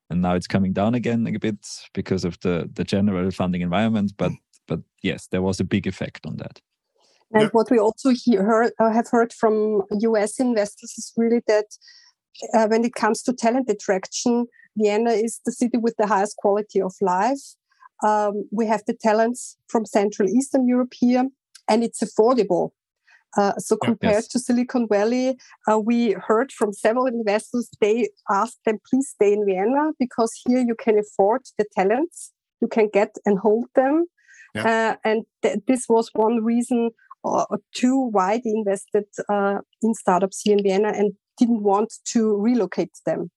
[0.09, 4.13] And now it's coming down again a bit because of the, the general funding environment.
[4.17, 4.39] But but
[5.03, 6.59] yes, there was a big effect on that.
[7.35, 11.65] And what we also hear, uh, have heard from US investors is really that
[12.53, 14.45] uh, when it comes to talent attraction,
[14.77, 17.41] Vienna is the city with the highest quality of life.
[18.03, 21.27] Um, we have the talents from Central Eastern Europe here,
[21.67, 22.71] and it's affordable.
[23.35, 24.27] Uh, so compared yes.
[24.27, 25.37] to Silicon Valley,
[25.67, 30.59] uh, we heard from several investors, they asked them, please stay in Vienna because here
[30.59, 34.05] you can afford the talents, you can get and hold them.
[34.53, 34.63] Yeah.
[34.63, 36.91] Uh, and th- this was one reason
[37.23, 42.35] or two why they invested uh, in startups here in Vienna and didn't want to
[42.35, 43.31] relocate them.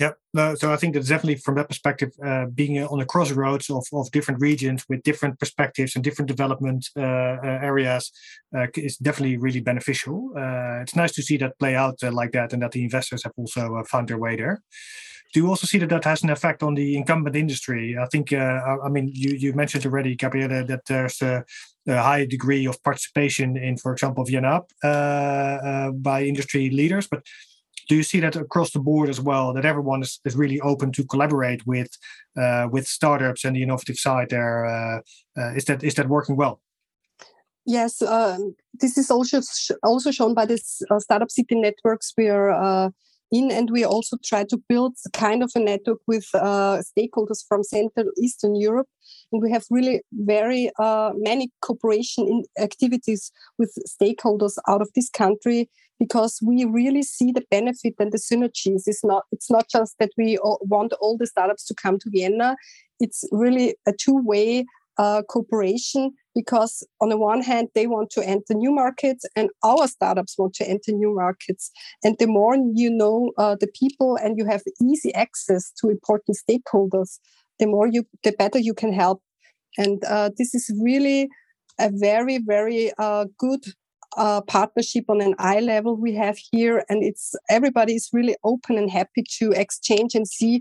[0.00, 3.68] Yeah, no, so I think that definitely from that perspective, uh, being on the crossroads
[3.68, 8.10] of, of different regions with different perspectives and different development uh, uh, areas
[8.56, 10.30] uh, is definitely really beneficial.
[10.34, 13.24] Uh, it's nice to see that play out uh, like that and that the investors
[13.24, 14.62] have also found their way there.
[15.34, 17.98] Do you also see that that has an effect on the incumbent industry?
[17.98, 21.44] I think, I mean, you, you mentioned already, Gabriele, that there's a,
[21.86, 27.22] a high degree of participation in, for example, Vienna by industry leaders, but
[27.90, 30.92] do you see that across the board as well that everyone is, is really open
[30.92, 31.90] to collaborate with
[32.40, 34.98] uh, with startups and the innovative side there uh,
[35.36, 36.60] uh, is that is that working well?
[37.66, 42.50] Yes um, this is also sh- also shown by this uh, startup city networks where
[42.50, 42.90] uh,
[43.32, 47.62] in and we also try to build kind of a network with uh, stakeholders from
[47.62, 48.88] central eastern europe
[49.32, 50.70] and we have really very
[51.14, 55.68] many cooperation in activities with stakeholders out of this country
[56.00, 58.82] because we really see the benefit and the synergies.
[58.86, 62.56] It's not it's not just that we want all the startups to come to Vienna.
[62.98, 64.64] It's really a two-way
[64.98, 69.86] uh, cooperation because on the one hand they want to enter new markets and our
[69.86, 71.70] startups want to enter new markets.
[72.04, 76.36] And the more you know uh, the people and you have easy access to important
[76.36, 77.18] stakeholders
[77.60, 79.22] the more you the better you can help.
[79.78, 81.28] And uh, this is really
[81.78, 83.60] a very very uh, good
[84.16, 88.76] uh, partnership on an eye level we have here, and it's everybody is really open
[88.76, 90.60] and happy to exchange and see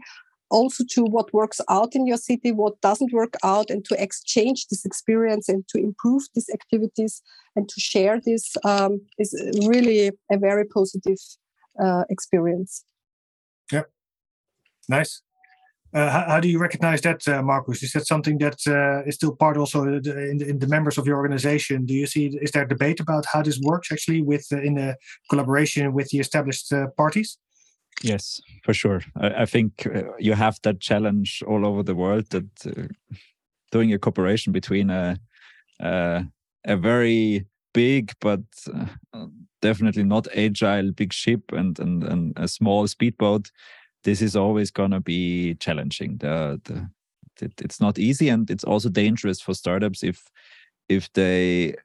[0.50, 4.68] also to what works out in your city, what doesn't work out, and to exchange
[4.68, 7.22] this experience and to improve these activities
[7.56, 9.34] and to share this um, is
[9.68, 11.18] really a very positive
[11.82, 12.84] uh, experience.
[13.72, 13.90] Yep.
[14.88, 15.22] nice.
[15.92, 17.82] Uh, how, how, do you recognize that, uh, Markus?
[17.82, 21.08] Is that something that uh, is still part also in the, in the, members of
[21.08, 21.86] your organization?
[21.86, 24.96] Do you see is there debate about how this works actually with uh, in the
[25.32, 27.40] collaboration with the established uh, parties?
[28.04, 29.02] Yes, for sure.
[29.16, 32.66] I, I think uh, you have that challenge all over the world that
[33.72, 35.20] doing a cooperation between a
[36.66, 38.42] a very big but
[39.62, 43.52] definitely not agile big ship and and, and a small speedboat
[44.04, 46.18] this is always to be challenging.
[46.20, 46.90] The, the,
[47.46, 50.28] it, it's not easy, and it's also dangerous for startups if
[50.90, 51.76] if they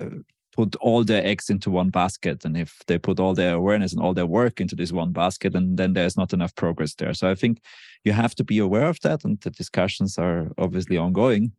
[0.00, 0.22] uh,
[0.56, 4.02] put all their eggs into one basket, and if they put all their awareness and
[4.02, 7.14] all their work into this one basket, and then there's not enough progress there.
[7.14, 7.60] So I think
[8.04, 11.52] you have to be aware of that, and the discussions are obviously ongoing.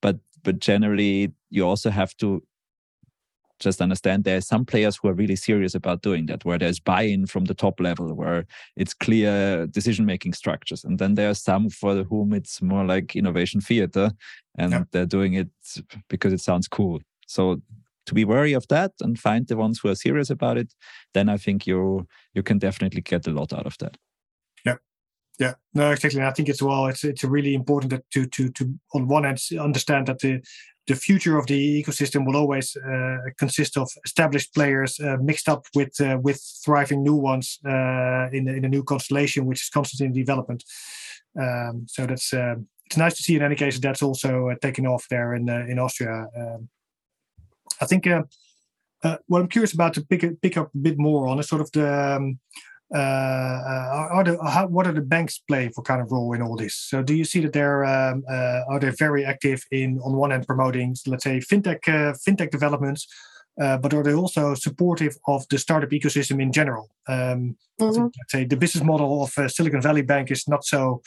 [0.00, 2.42] But but generally, you also have to
[3.60, 6.80] just understand there are some players who are really serious about doing that, where there's
[6.80, 11.70] buy-in from the top level, where it's clear decision-making structures, and then there are some
[11.70, 14.10] for whom it's more like innovation theater,
[14.58, 14.84] and yeah.
[14.90, 15.48] they're doing it
[16.08, 17.00] because it sounds cool.
[17.26, 17.62] So
[18.06, 20.72] to be wary of that and find the ones who are serious about it,
[21.12, 23.96] then I think you you can definitely get a lot out of that.
[24.64, 24.76] Yeah,
[25.38, 26.22] yeah, no, exactly.
[26.22, 29.40] I think as well, it's it's really important that to to to on one hand
[29.58, 30.40] understand that the
[30.86, 35.64] the future of the ecosystem will always uh, consist of established players uh, mixed up
[35.74, 40.06] with uh, with thriving new ones uh, in in a new constellation, which is constantly
[40.06, 40.62] in development.
[41.40, 43.36] Um, so that's uh, it's nice to see.
[43.36, 46.28] In any case, that's also uh, taking off there in in Austria.
[46.36, 46.68] Um,
[47.80, 48.06] I think
[49.26, 51.70] what I'm curious about to pick pick up a bit more on is sort of
[51.72, 52.38] the um,
[52.94, 56.42] uh, uh, are the, how, what are the banks playing for kind of role in
[56.42, 56.76] all this?
[56.76, 60.32] So do you see that they're um, uh, are they very active in on one
[60.32, 63.08] end promoting let's say fintech fintech developments,
[63.60, 66.88] uh, but are they also supportive of the startup ecosystem in general?
[67.08, 67.92] Um, mm-hmm.
[67.92, 71.02] think, let's say the business model of uh, Silicon Valley Bank is not so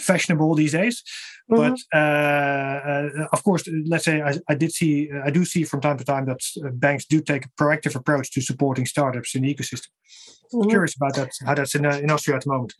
[0.00, 1.02] fashionable these days.
[1.50, 1.74] Mm-hmm.
[1.92, 5.98] But uh, of course, let's say I, I, did see, I do see from time
[5.98, 6.40] to time that
[6.74, 9.88] banks do take a proactive approach to supporting startups in the ecosystem.
[10.52, 10.70] Mm-hmm.
[10.70, 12.74] Curious about that, how that's in, uh, in Austria at the moment.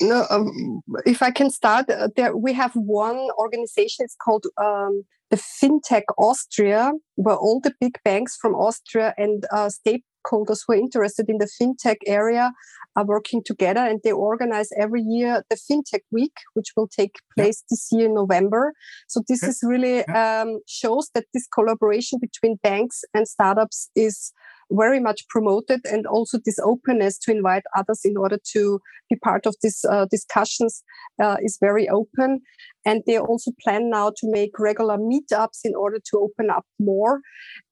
[0.00, 4.04] No, um, if I can start, uh, there we have one organization.
[4.04, 9.70] It's called um, the FinTech Austria, where all the big banks from Austria and uh,
[9.70, 12.52] stakeholders who are interested in the fintech area
[12.96, 17.62] are working together, and they organize every year the FinTech Week, which will take place
[17.62, 17.66] yeah.
[17.70, 18.74] this year in November.
[19.08, 20.42] So this is really yeah.
[20.42, 24.32] um, shows that this collaboration between banks and startups is
[24.70, 29.46] very much promoted and also this openness to invite others in order to be part
[29.46, 30.82] of these uh, discussions
[31.22, 32.40] uh, is very open.
[32.84, 37.20] And they also plan now to make regular meetups in order to open up more.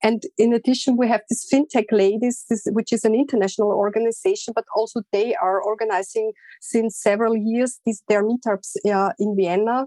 [0.03, 4.65] And in addition we have this fintech ladies this, which is an international organization but
[4.77, 9.87] also they are organizing since several years these their meetups uh, in vienna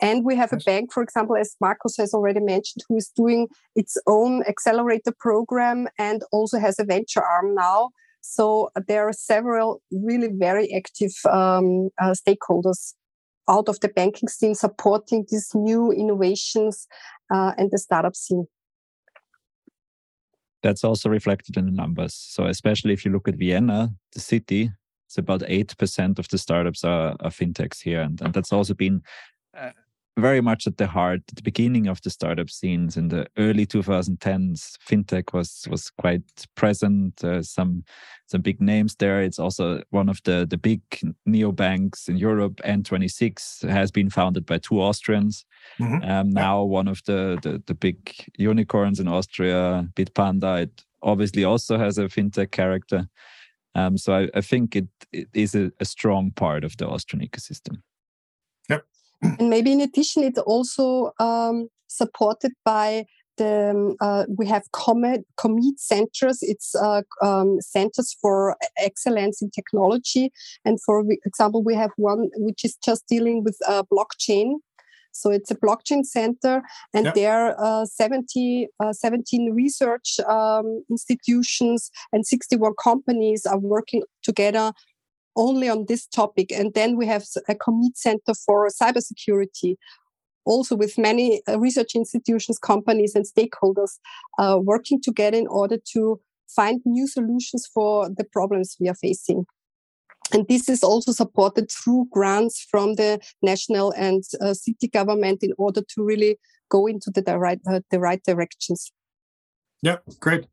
[0.00, 3.48] And we have a bank, for example, as Markus has already mentioned, who is doing
[3.76, 7.90] its own accelerator program and also has a venture arm now.
[8.20, 12.94] So there are several really very active um, uh, stakeholders
[13.48, 16.86] out of the banking scene supporting these new innovations
[17.32, 18.46] uh, and the startup scene.
[20.62, 22.14] That's also reflected in the numbers.
[22.14, 24.70] So, especially if you look at Vienna, the city,
[25.06, 28.00] it's about 8% of the startups are, are fintechs here.
[28.00, 29.02] And, and that's also been
[29.54, 29.72] uh,
[30.16, 33.66] very much at the heart at the beginning of the startup scenes in the early
[33.66, 36.22] 2010s fintech was was quite
[36.54, 37.84] present uh, some
[38.26, 39.20] some big names there.
[39.20, 40.80] It's also one of the the big
[41.28, 42.60] neobanks in europe.
[42.64, 45.44] N26 has been founded by two austrians.
[45.80, 46.08] Mm-hmm.
[46.08, 50.62] um, now one of the, the the big unicorns in austria bitpanda.
[50.62, 53.08] It obviously also has a fintech character.
[53.76, 57.26] Um, so I, I, think it, it is a, a strong part of the austrian
[57.26, 57.78] ecosystem
[59.38, 63.06] and maybe in addition, it's also um, supported by
[63.36, 66.38] the um, uh, we have COMET COMET centers.
[66.42, 70.30] It's uh, um, centers for excellence in technology,
[70.64, 74.54] and for example, we have one which is just dealing with uh, blockchain.
[75.16, 76.62] So it's a blockchain center,
[76.92, 77.14] and yep.
[77.14, 84.72] there are uh, 70, uh, 17 research um, institutions and 61 companies are working together
[85.36, 86.52] only on this topic.
[86.52, 89.76] And then we have a COMET center for cybersecurity,
[90.44, 93.98] also with many uh, research institutions, companies, and stakeholders
[94.38, 96.20] uh, working together in order to
[96.54, 99.46] find new solutions for the problems we are facing.
[100.32, 105.52] And this is also supported through grants from the national and uh, city government in
[105.58, 106.38] order to really
[106.70, 108.90] go into the right, uh, the right directions.
[109.82, 110.46] Yeah, great.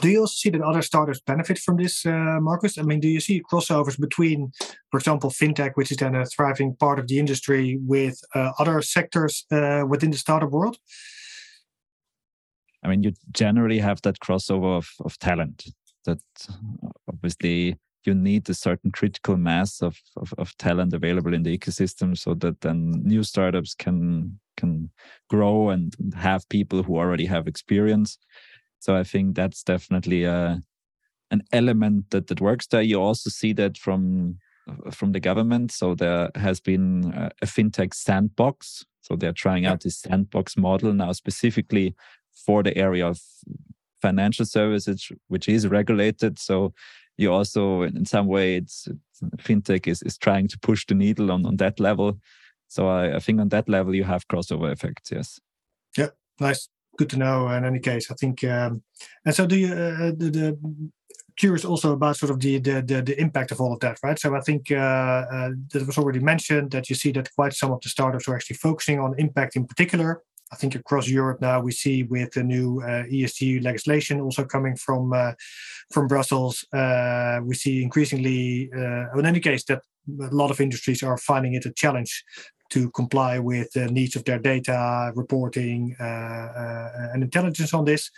[0.00, 2.78] Do you also see that other startups benefit from this, uh, Markus?
[2.78, 4.52] I mean, do you see crossovers between,
[4.90, 8.80] for example, fintech, which is then a thriving part of the industry, with uh, other
[8.82, 10.78] sectors uh, within the startup world?
[12.82, 15.66] I mean, you generally have that crossover of, of talent.
[16.06, 16.20] That
[17.06, 17.76] obviously
[18.06, 22.32] you need a certain critical mass of, of, of talent available in the ecosystem, so
[22.34, 24.90] that then new startups can can
[25.28, 28.18] grow and have people who already have experience
[28.80, 30.56] so I think that's definitely a uh,
[31.30, 32.82] an element that that works there.
[32.82, 34.38] You also see that from
[34.90, 35.72] from the government.
[35.72, 38.84] So there has been a, a fintech sandbox.
[39.02, 41.94] So they're trying out this sandbox model now specifically
[42.46, 43.20] for the area of
[44.00, 46.38] financial services, which is regulated.
[46.38, 46.72] So
[47.16, 51.30] you also, in some way, it's, it's fintech is, is trying to push the needle
[51.32, 52.18] on, on that level.
[52.68, 55.10] So I, I think on that level, you have crossover effects.
[55.10, 55.40] Yes.
[55.96, 56.68] Yeah, nice
[57.00, 57.48] good to know.
[57.48, 58.82] In any case, I think, um,
[59.24, 60.58] and so do you uh, the, the
[61.36, 64.18] curious also about sort of the, the, the the impact of all of that, right?
[64.18, 67.72] So I think uh, uh, that was already mentioned that you see that quite some
[67.72, 70.22] of the startups are actually focusing on impact in particular.
[70.52, 74.76] I think across Europe now we see with the new uh, ESG legislation also coming
[74.76, 75.32] from uh,
[75.94, 79.82] from Brussels, uh, we see increasingly, uh, in any case, that
[80.30, 82.24] a lot of industries are finding it a challenge
[82.70, 88.10] to comply with the needs of their data reporting uh, uh, and intelligence on this.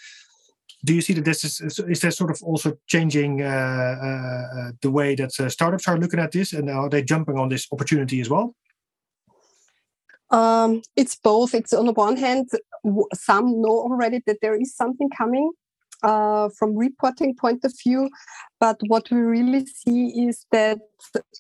[0.85, 5.15] Do you see that this is is that sort of also changing uh, the way
[5.15, 8.55] that startups are looking at this, and are they jumping on this opportunity as well?
[10.33, 11.55] Um, it's both.
[11.55, 12.49] It's on the one hand,
[13.15, 15.53] some know already that there is something coming,
[16.03, 18.09] uh, from reporting point of view.
[18.61, 20.79] But what we really see is that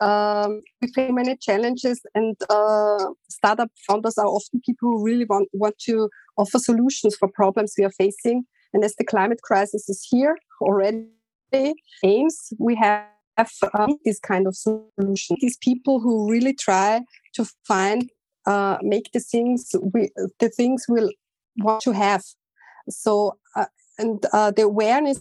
[0.00, 5.48] um, we face many challenges, and uh, startup founders are often people who really want,
[5.52, 8.44] want to offer solutions for problems we are facing.
[8.72, 13.06] And as the climate crisis is here already, aims we have
[13.74, 15.36] um, this kind of solution.
[15.40, 17.02] These people who really try
[17.34, 18.10] to find,
[18.46, 20.10] uh, make the things we,
[20.40, 21.10] the things we'll
[21.58, 22.22] want to have.
[22.88, 23.66] So uh,
[24.02, 25.20] and uh, the awareness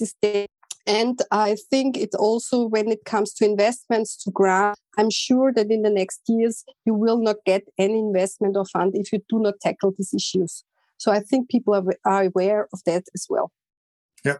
[0.00, 0.46] is there.
[0.86, 5.70] And I think it's also when it comes to investments to grant, I'm sure that
[5.70, 9.40] in the next years, you will not get any investment or fund if you do
[9.40, 10.64] not tackle these issues.
[10.96, 13.50] So I think people are, are aware of that as well.
[14.24, 14.38] Yeah.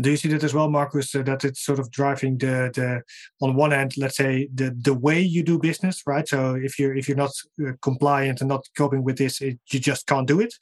[0.00, 1.14] Do you see that as well, Markus?
[1.14, 3.02] Uh, that it's sort of driving the the
[3.40, 6.26] on one hand, let's say the the way you do business, right?
[6.26, 9.78] So if you're if you're not uh, compliant and not coping with this, it, you
[9.78, 10.54] just can't do it.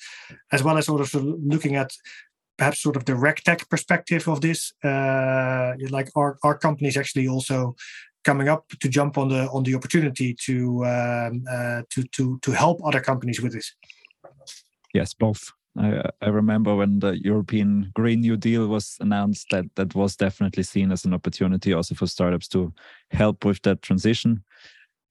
[0.51, 1.91] As well as sort of looking at
[2.61, 7.27] perhaps sort of the regtech perspective of this uh, like our, our company is actually
[7.27, 7.75] also
[8.23, 12.51] coming up to jump on the on the opportunity to um, uh, to to to
[12.53, 13.75] help other companies with this?
[14.93, 15.53] Yes both.
[15.79, 20.65] I, I remember when the European Green New Deal was announced that that was definitely
[20.65, 22.73] seen as an opportunity also for startups to
[23.11, 24.43] help with that transition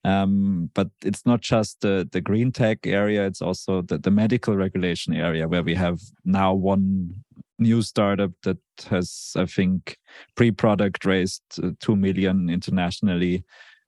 [0.02, 4.56] Um, but it's not just the, the green tech area, it's also the, the medical
[4.56, 7.22] regulation area where we have now one
[7.58, 9.98] new startup that has, I think,
[10.36, 13.44] pre product raised uh, 2 million internationally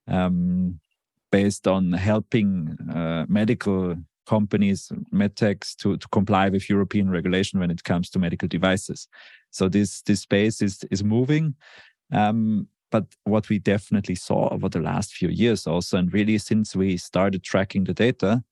[0.06, 0.78] um,
[1.30, 3.96] based on helping uh, medical
[4.26, 9.08] companies, medtechs, to, to comply with European regulation when it comes to medical devices.
[9.50, 11.54] So this, this space is, is moving.
[12.12, 16.76] Um, but what we definitely saw over the last few years also, and really since
[16.76, 18.44] we started tracking the data,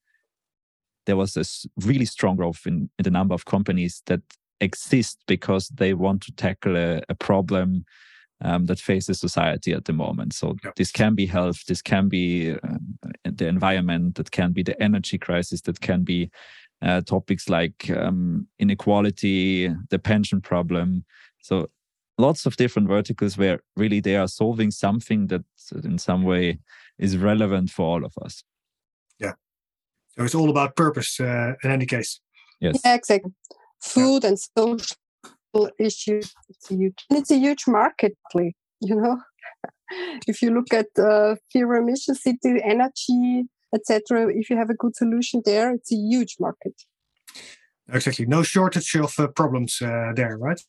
[1.07, 1.45] there was a
[1.87, 4.23] really strong growth in, in the number of companies that
[4.61, 7.85] exist because they want to tackle a, a problem
[8.43, 10.33] um, that faces society at the moment.
[10.33, 10.75] So yep.
[10.75, 12.79] this can be health, this can be uh,
[13.25, 16.31] the environment, that can be the energy crisis, that can be
[16.83, 21.05] uh, topics like um, inequality, the pension problem.
[21.43, 21.69] So
[22.21, 25.45] lots of different verticals where really they are solving something that
[25.85, 26.59] in some way
[26.99, 28.45] is relevant for all of us.
[29.19, 29.35] Yeah.
[30.17, 32.21] So it's all about purpose uh, in any case.
[32.61, 32.81] Yes.
[32.85, 33.33] Yeah, exactly.
[33.83, 34.31] Food yeah.
[34.31, 36.35] and social issues.
[36.49, 39.19] It's a huge, it's a huge market, you know.
[40.27, 43.45] if you look at uh, zero emission city, energy,
[43.75, 46.75] etc., if you have a good solution there, it's a huge market.
[47.93, 48.27] Exactly.
[48.27, 50.61] No shortage of uh, problems uh, there, right?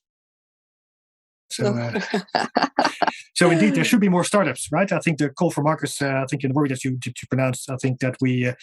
[1.52, 2.00] So, uh,
[3.36, 4.92] so indeed, there should be more startups, right?
[4.92, 7.14] I think the call for Markus, uh, I think in the word that you, you
[7.30, 8.54] pronounced, I think that we, uh,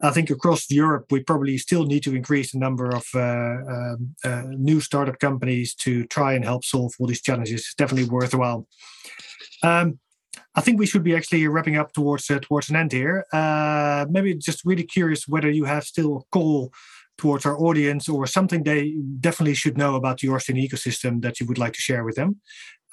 [0.00, 4.14] I think across Europe, we probably still need to increase the number of uh, um,
[4.24, 7.60] uh, new startup companies to try and help solve all these challenges.
[7.60, 8.66] It's definitely worthwhile.
[9.62, 9.98] Um,
[10.54, 13.24] I think we should be actually wrapping up towards uh, towards an end here.
[14.10, 16.72] maybe just really curious whether you have still a call
[17.18, 21.46] towards our audience or something they definitely should know about the Austrian ecosystem that you
[21.46, 22.40] would like to share with them.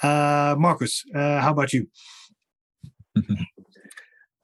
[0.01, 1.87] Uh, Markus, uh, how about you?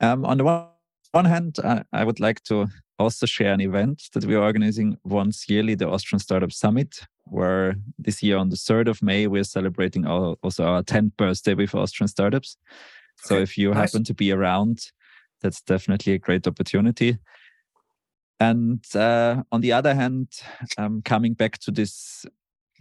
[0.02, 0.68] um, on the one,
[1.12, 2.68] one hand, uh, I would like to
[3.00, 7.76] also share an event that we are organizing once yearly, the Austrian Startup Summit, where
[7.98, 11.74] this year on the 3rd of May, we're celebrating our, also our 10th birthday with
[11.74, 12.58] Austrian startups.
[13.24, 13.92] So okay, if you nice.
[13.92, 14.92] happen to be around,
[15.42, 17.18] that's definitely a great opportunity.
[18.40, 20.28] And uh, on the other hand,
[20.78, 22.26] um, coming back to this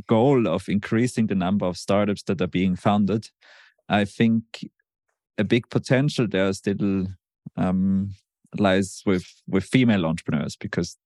[0.07, 3.29] goal of increasing the number of startups that are being founded,
[3.89, 4.69] I think
[5.37, 7.07] a big potential there still
[7.57, 8.15] um,
[8.57, 10.97] lies with with female entrepreneurs because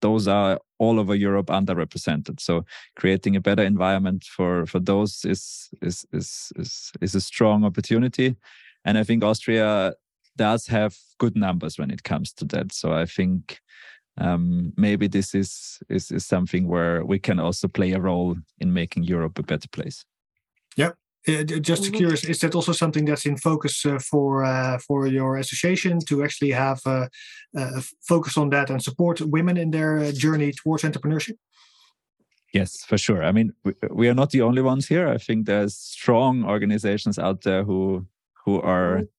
[0.00, 2.40] those are all over Europe underrepresented.
[2.40, 7.64] So creating a better environment for for those is is is is, is a strong
[7.64, 8.36] opportunity,
[8.84, 9.94] and I think Austria
[10.36, 12.72] does have good numbers when it comes to that.
[12.72, 13.60] So I think
[14.18, 18.72] um, maybe this is, is is something where we can also play a role in
[18.72, 20.04] making Europe a better place.
[20.76, 20.92] Yeah,
[21.26, 21.94] uh, just mm-hmm.
[21.94, 26.22] curious, is that also something that's in focus uh, for uh, for your association to
[26.22, 27.06] actually have uh,
[27.56, 31.36] uh focus on that and support women in their uh, journey towards entrepreneurship?
[32.52, 33.24] Yes, for sure.
[33.24, 35.08] I mean, we, we, are not the only ones here.
[35.08, 38.06] I think there's strong organizations out there who
[38.44, 39.13] who are mm-hmm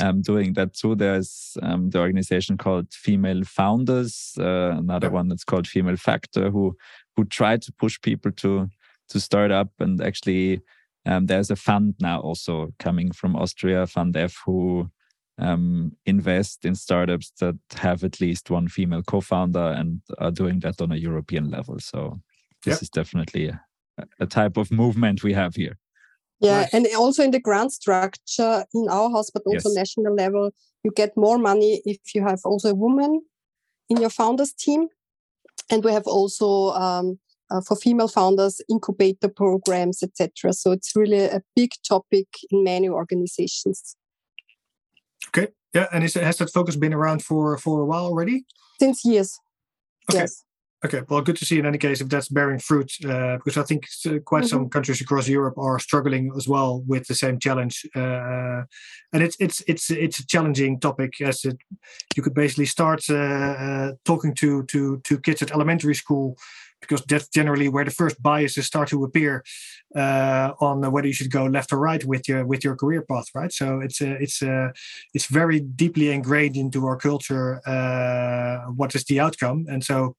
[0.00, 0.94] um, doing that too.
[0.94, 6.76] There's um, the organization called Female Founders, uh, another one that's called Female Factor, who
[7.16, 8.68] who try to push people to
[9.08, 9.70] to start up.
[9.78, 10.60] And actually,
[11.06, 14.90] um, there's a fund now also coming from Austria, Fund F, who
[15.38, 20.80] um, invest in startups that have at least one female co-founder and are doing that
[20.80, 21.78] on a European level.
[21.78, 22.20] So
[22.64, 22.82] this yep.
[22.82, 23.60] is definitely a,
[24.18, 25.78] a type of movement we have here.
[26.40, 26.74] Yeah, nice.
[26.74, 29.76] and also in the grant structure in our house, but also yes.
[29.76, 30.50] national level,
[30.84, 33.22] you get more money if you have also a woman
[33.88, 34.88] in your founders team.
[35.70, 37.18] And we have also um,
[37.50, 40.52] uh, for female founders incubator programs, etc.
[40.52, 43.96] So it's really a big topic in many organizations.
[45.28, 48.44] Okay, yeah, and is, has that focus been around for for a while already?
[48.78, 49.38] Since years.
[50.10, 50.20] Okay.
[50.20, 50.44] Yes.
[50.84, 53.62] Okay, well, good to see in any case if that's bearing fruit, uh, because I
[53.62, 53.86] think
[54.24, 54.48] quite mm-hmm.
[54.48, 58.62] some countries across Europe are struggling as well with the same challenge, uh,
[59.12, 61.18] and it's it's it's it's a challenging topic.
[61.22, 61.56] As it,
[62.14, 66.36] you could basically start uh, uh talking to to to kids at elementary school
[66.80, 69.44] because that's generally where the first biases start to appear
[69.94, 73.26] uh, on whether you should go left or right with your with your career path,
[73.34, 73.52] right?
[73.52, 74.72] So it's a, it's a,
[75.14, 77.60] it's very deeply ingrained into our culture.
[77.66, 79.66] Uh, what is the outcome?
[79.68, 80.16] And so,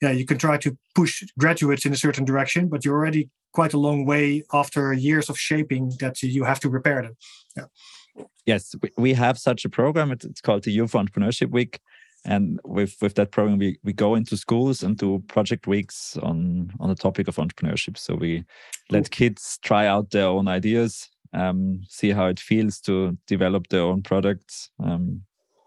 [0.00, 3.72] yeah, you can try to push graduates in a certain direction, but you're already quite
[3.72, 7.16] a long way after years of shaping that you have to repair them.
[7.56, 8.24] Yeah.
[8.44, 10.10] Yes, we have such a program.
[10.10, 11.80] It's called the Youth Entrepreneurship Week
[12.24, 16.72] and with with that program we we go into schools and do project weeks on
[16.80, 18.44] on the topic of entrepreneurship so we
[18.90, 23.82] let kids try out their own ideas um, see how it feels to develop their
[23.82, 25.22] own products um,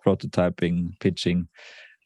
[0.06, 1.48] prototyping, pitching.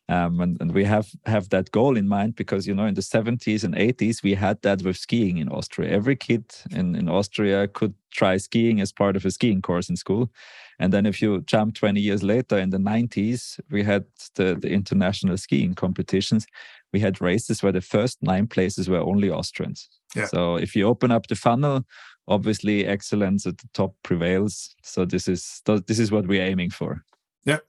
[0.09, 3.01] Um, and, and we have have that goal in mind because you know in the
[3.01, 5.91] 70s and 80s we had that with skiing in Austria.
[5.91, 9.95] Every kid in, in Austria could try skiing as part of a skiing course in
[9.95, 10.29] school.
[10.77, 14.69] And then if you jump 20 years later in the 90s, we had the, the
[14.69, 16.45] international skiing competitions.
[16.91, 19.87] We had races where the first nine places were only Austrians.
[20.15, 20.25] Yeah.
[20.25, 21.85] So if you open up the funnel,
[22.27, 24.75] obviously excellence at the top prevails.
[24.83, 27.05] So this is this is what we're aiming for.
[27.45, 27.59] Yeah,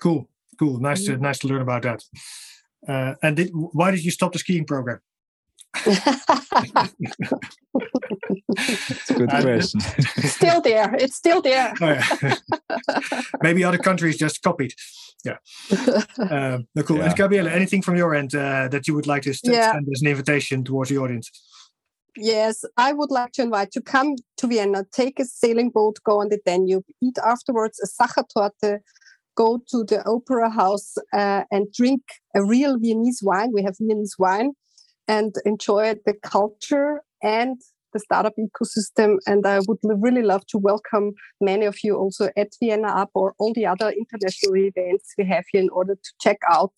[0.00, 0.28] cool
[0.58, 0.78] cool.
[0.78, 2.04] Nice to nice to learn about that.
[2.86, 5.00] Uh, and did, why did you stop the skiing program?
[5.86, 6.06] it's
[9.10, 9.80] a good question.
[9.80, 10.94] still there.
[10.94, 11.72] It's still there.
[11.80, 12.04] Oh, yeah.
[13.42, 14.72] Maybe other countries just copied.
[15.24, 15.36] Yeah.
[16.18, 16.98] Um, no, cool.
[16.98, 17.06] Yeah.
[17.06, 19.72] And Gabriele, anything from your end uh, that you would like to st- yeah.
[19.72, 21.30] send as an invitation towards the audience?
[22.16, 25.98] Yes, I would like to invite you to come to Vienna, take a sailing boat,
[26.04, 28.80] go on the Danube, eat afterwards a Sachertorte,
[29.38, 32.02] go to the opera house uh, and drink
[32.34, 33.50] a real Viennese wine.
[33.54, 34.50] We have Viennese wine
[35.06, 37.56] and enjoy the culture and
[37.92, 39.18] the startup ecosystem.
[39.26, 43.54] And I would really love to welcome many of you also at ViennaUp or all
[43.54, 46.72] the other international events we have here in order to check out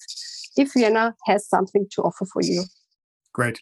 [0.57, 2.65] if Vienna has something to offer for you.
[3.33, 3.61] Great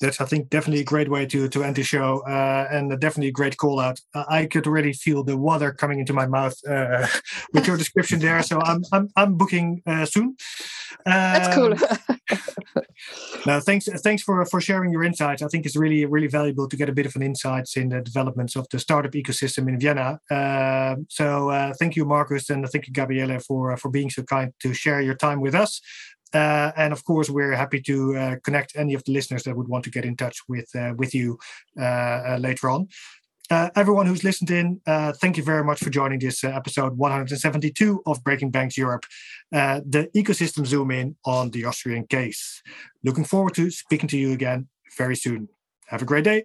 [0.00, 3.28] that's I think definitely a great way to to end the show, uh, and definitely
[3.28, 4.00] a great call out.
[4.14, 7.06] I could already feel the water coming into my mouth uh,
[7.52, 8.42] with your description there.
[8.42, 10.36] So I'm I'm I'm booking uh, soon.
[11.04, 11.72] that's cool.
[11.74, 12.84] Um,
[13.46, 15.42] now, thanks thanks for for sharing your insights.
[15.42, 18.00] I think it's really really valuable to get a bit of an insights in the
[18.00, 20.18] developments of the startup ecosystem in Vienna.
[20.30, 24.52] Um, so uh, thank you, Markus, and thank you, Gabriele, for for being so kind
[24.60, 25.80] to share your time with us.
[26.32, 29.68] Uh, and of course, we're happy to uh, connect any of the listeners that would
[29.68, 31.38] want to get in touch with uh, with you
[31.78, 32.88] uh, uh, later on.
[33.50, 34.80] Uh, everyone who's listened in,
[35.20, 39.04] thank you very much for joining this episode 172 of Breaking Banks Europe,
[39.50, 42.62] the ecosystem zoom in on the Austrian case.
[43.02, 45.48] Looking forward to speaking to you again very soon.
[45.88, 46.44] Have a great day.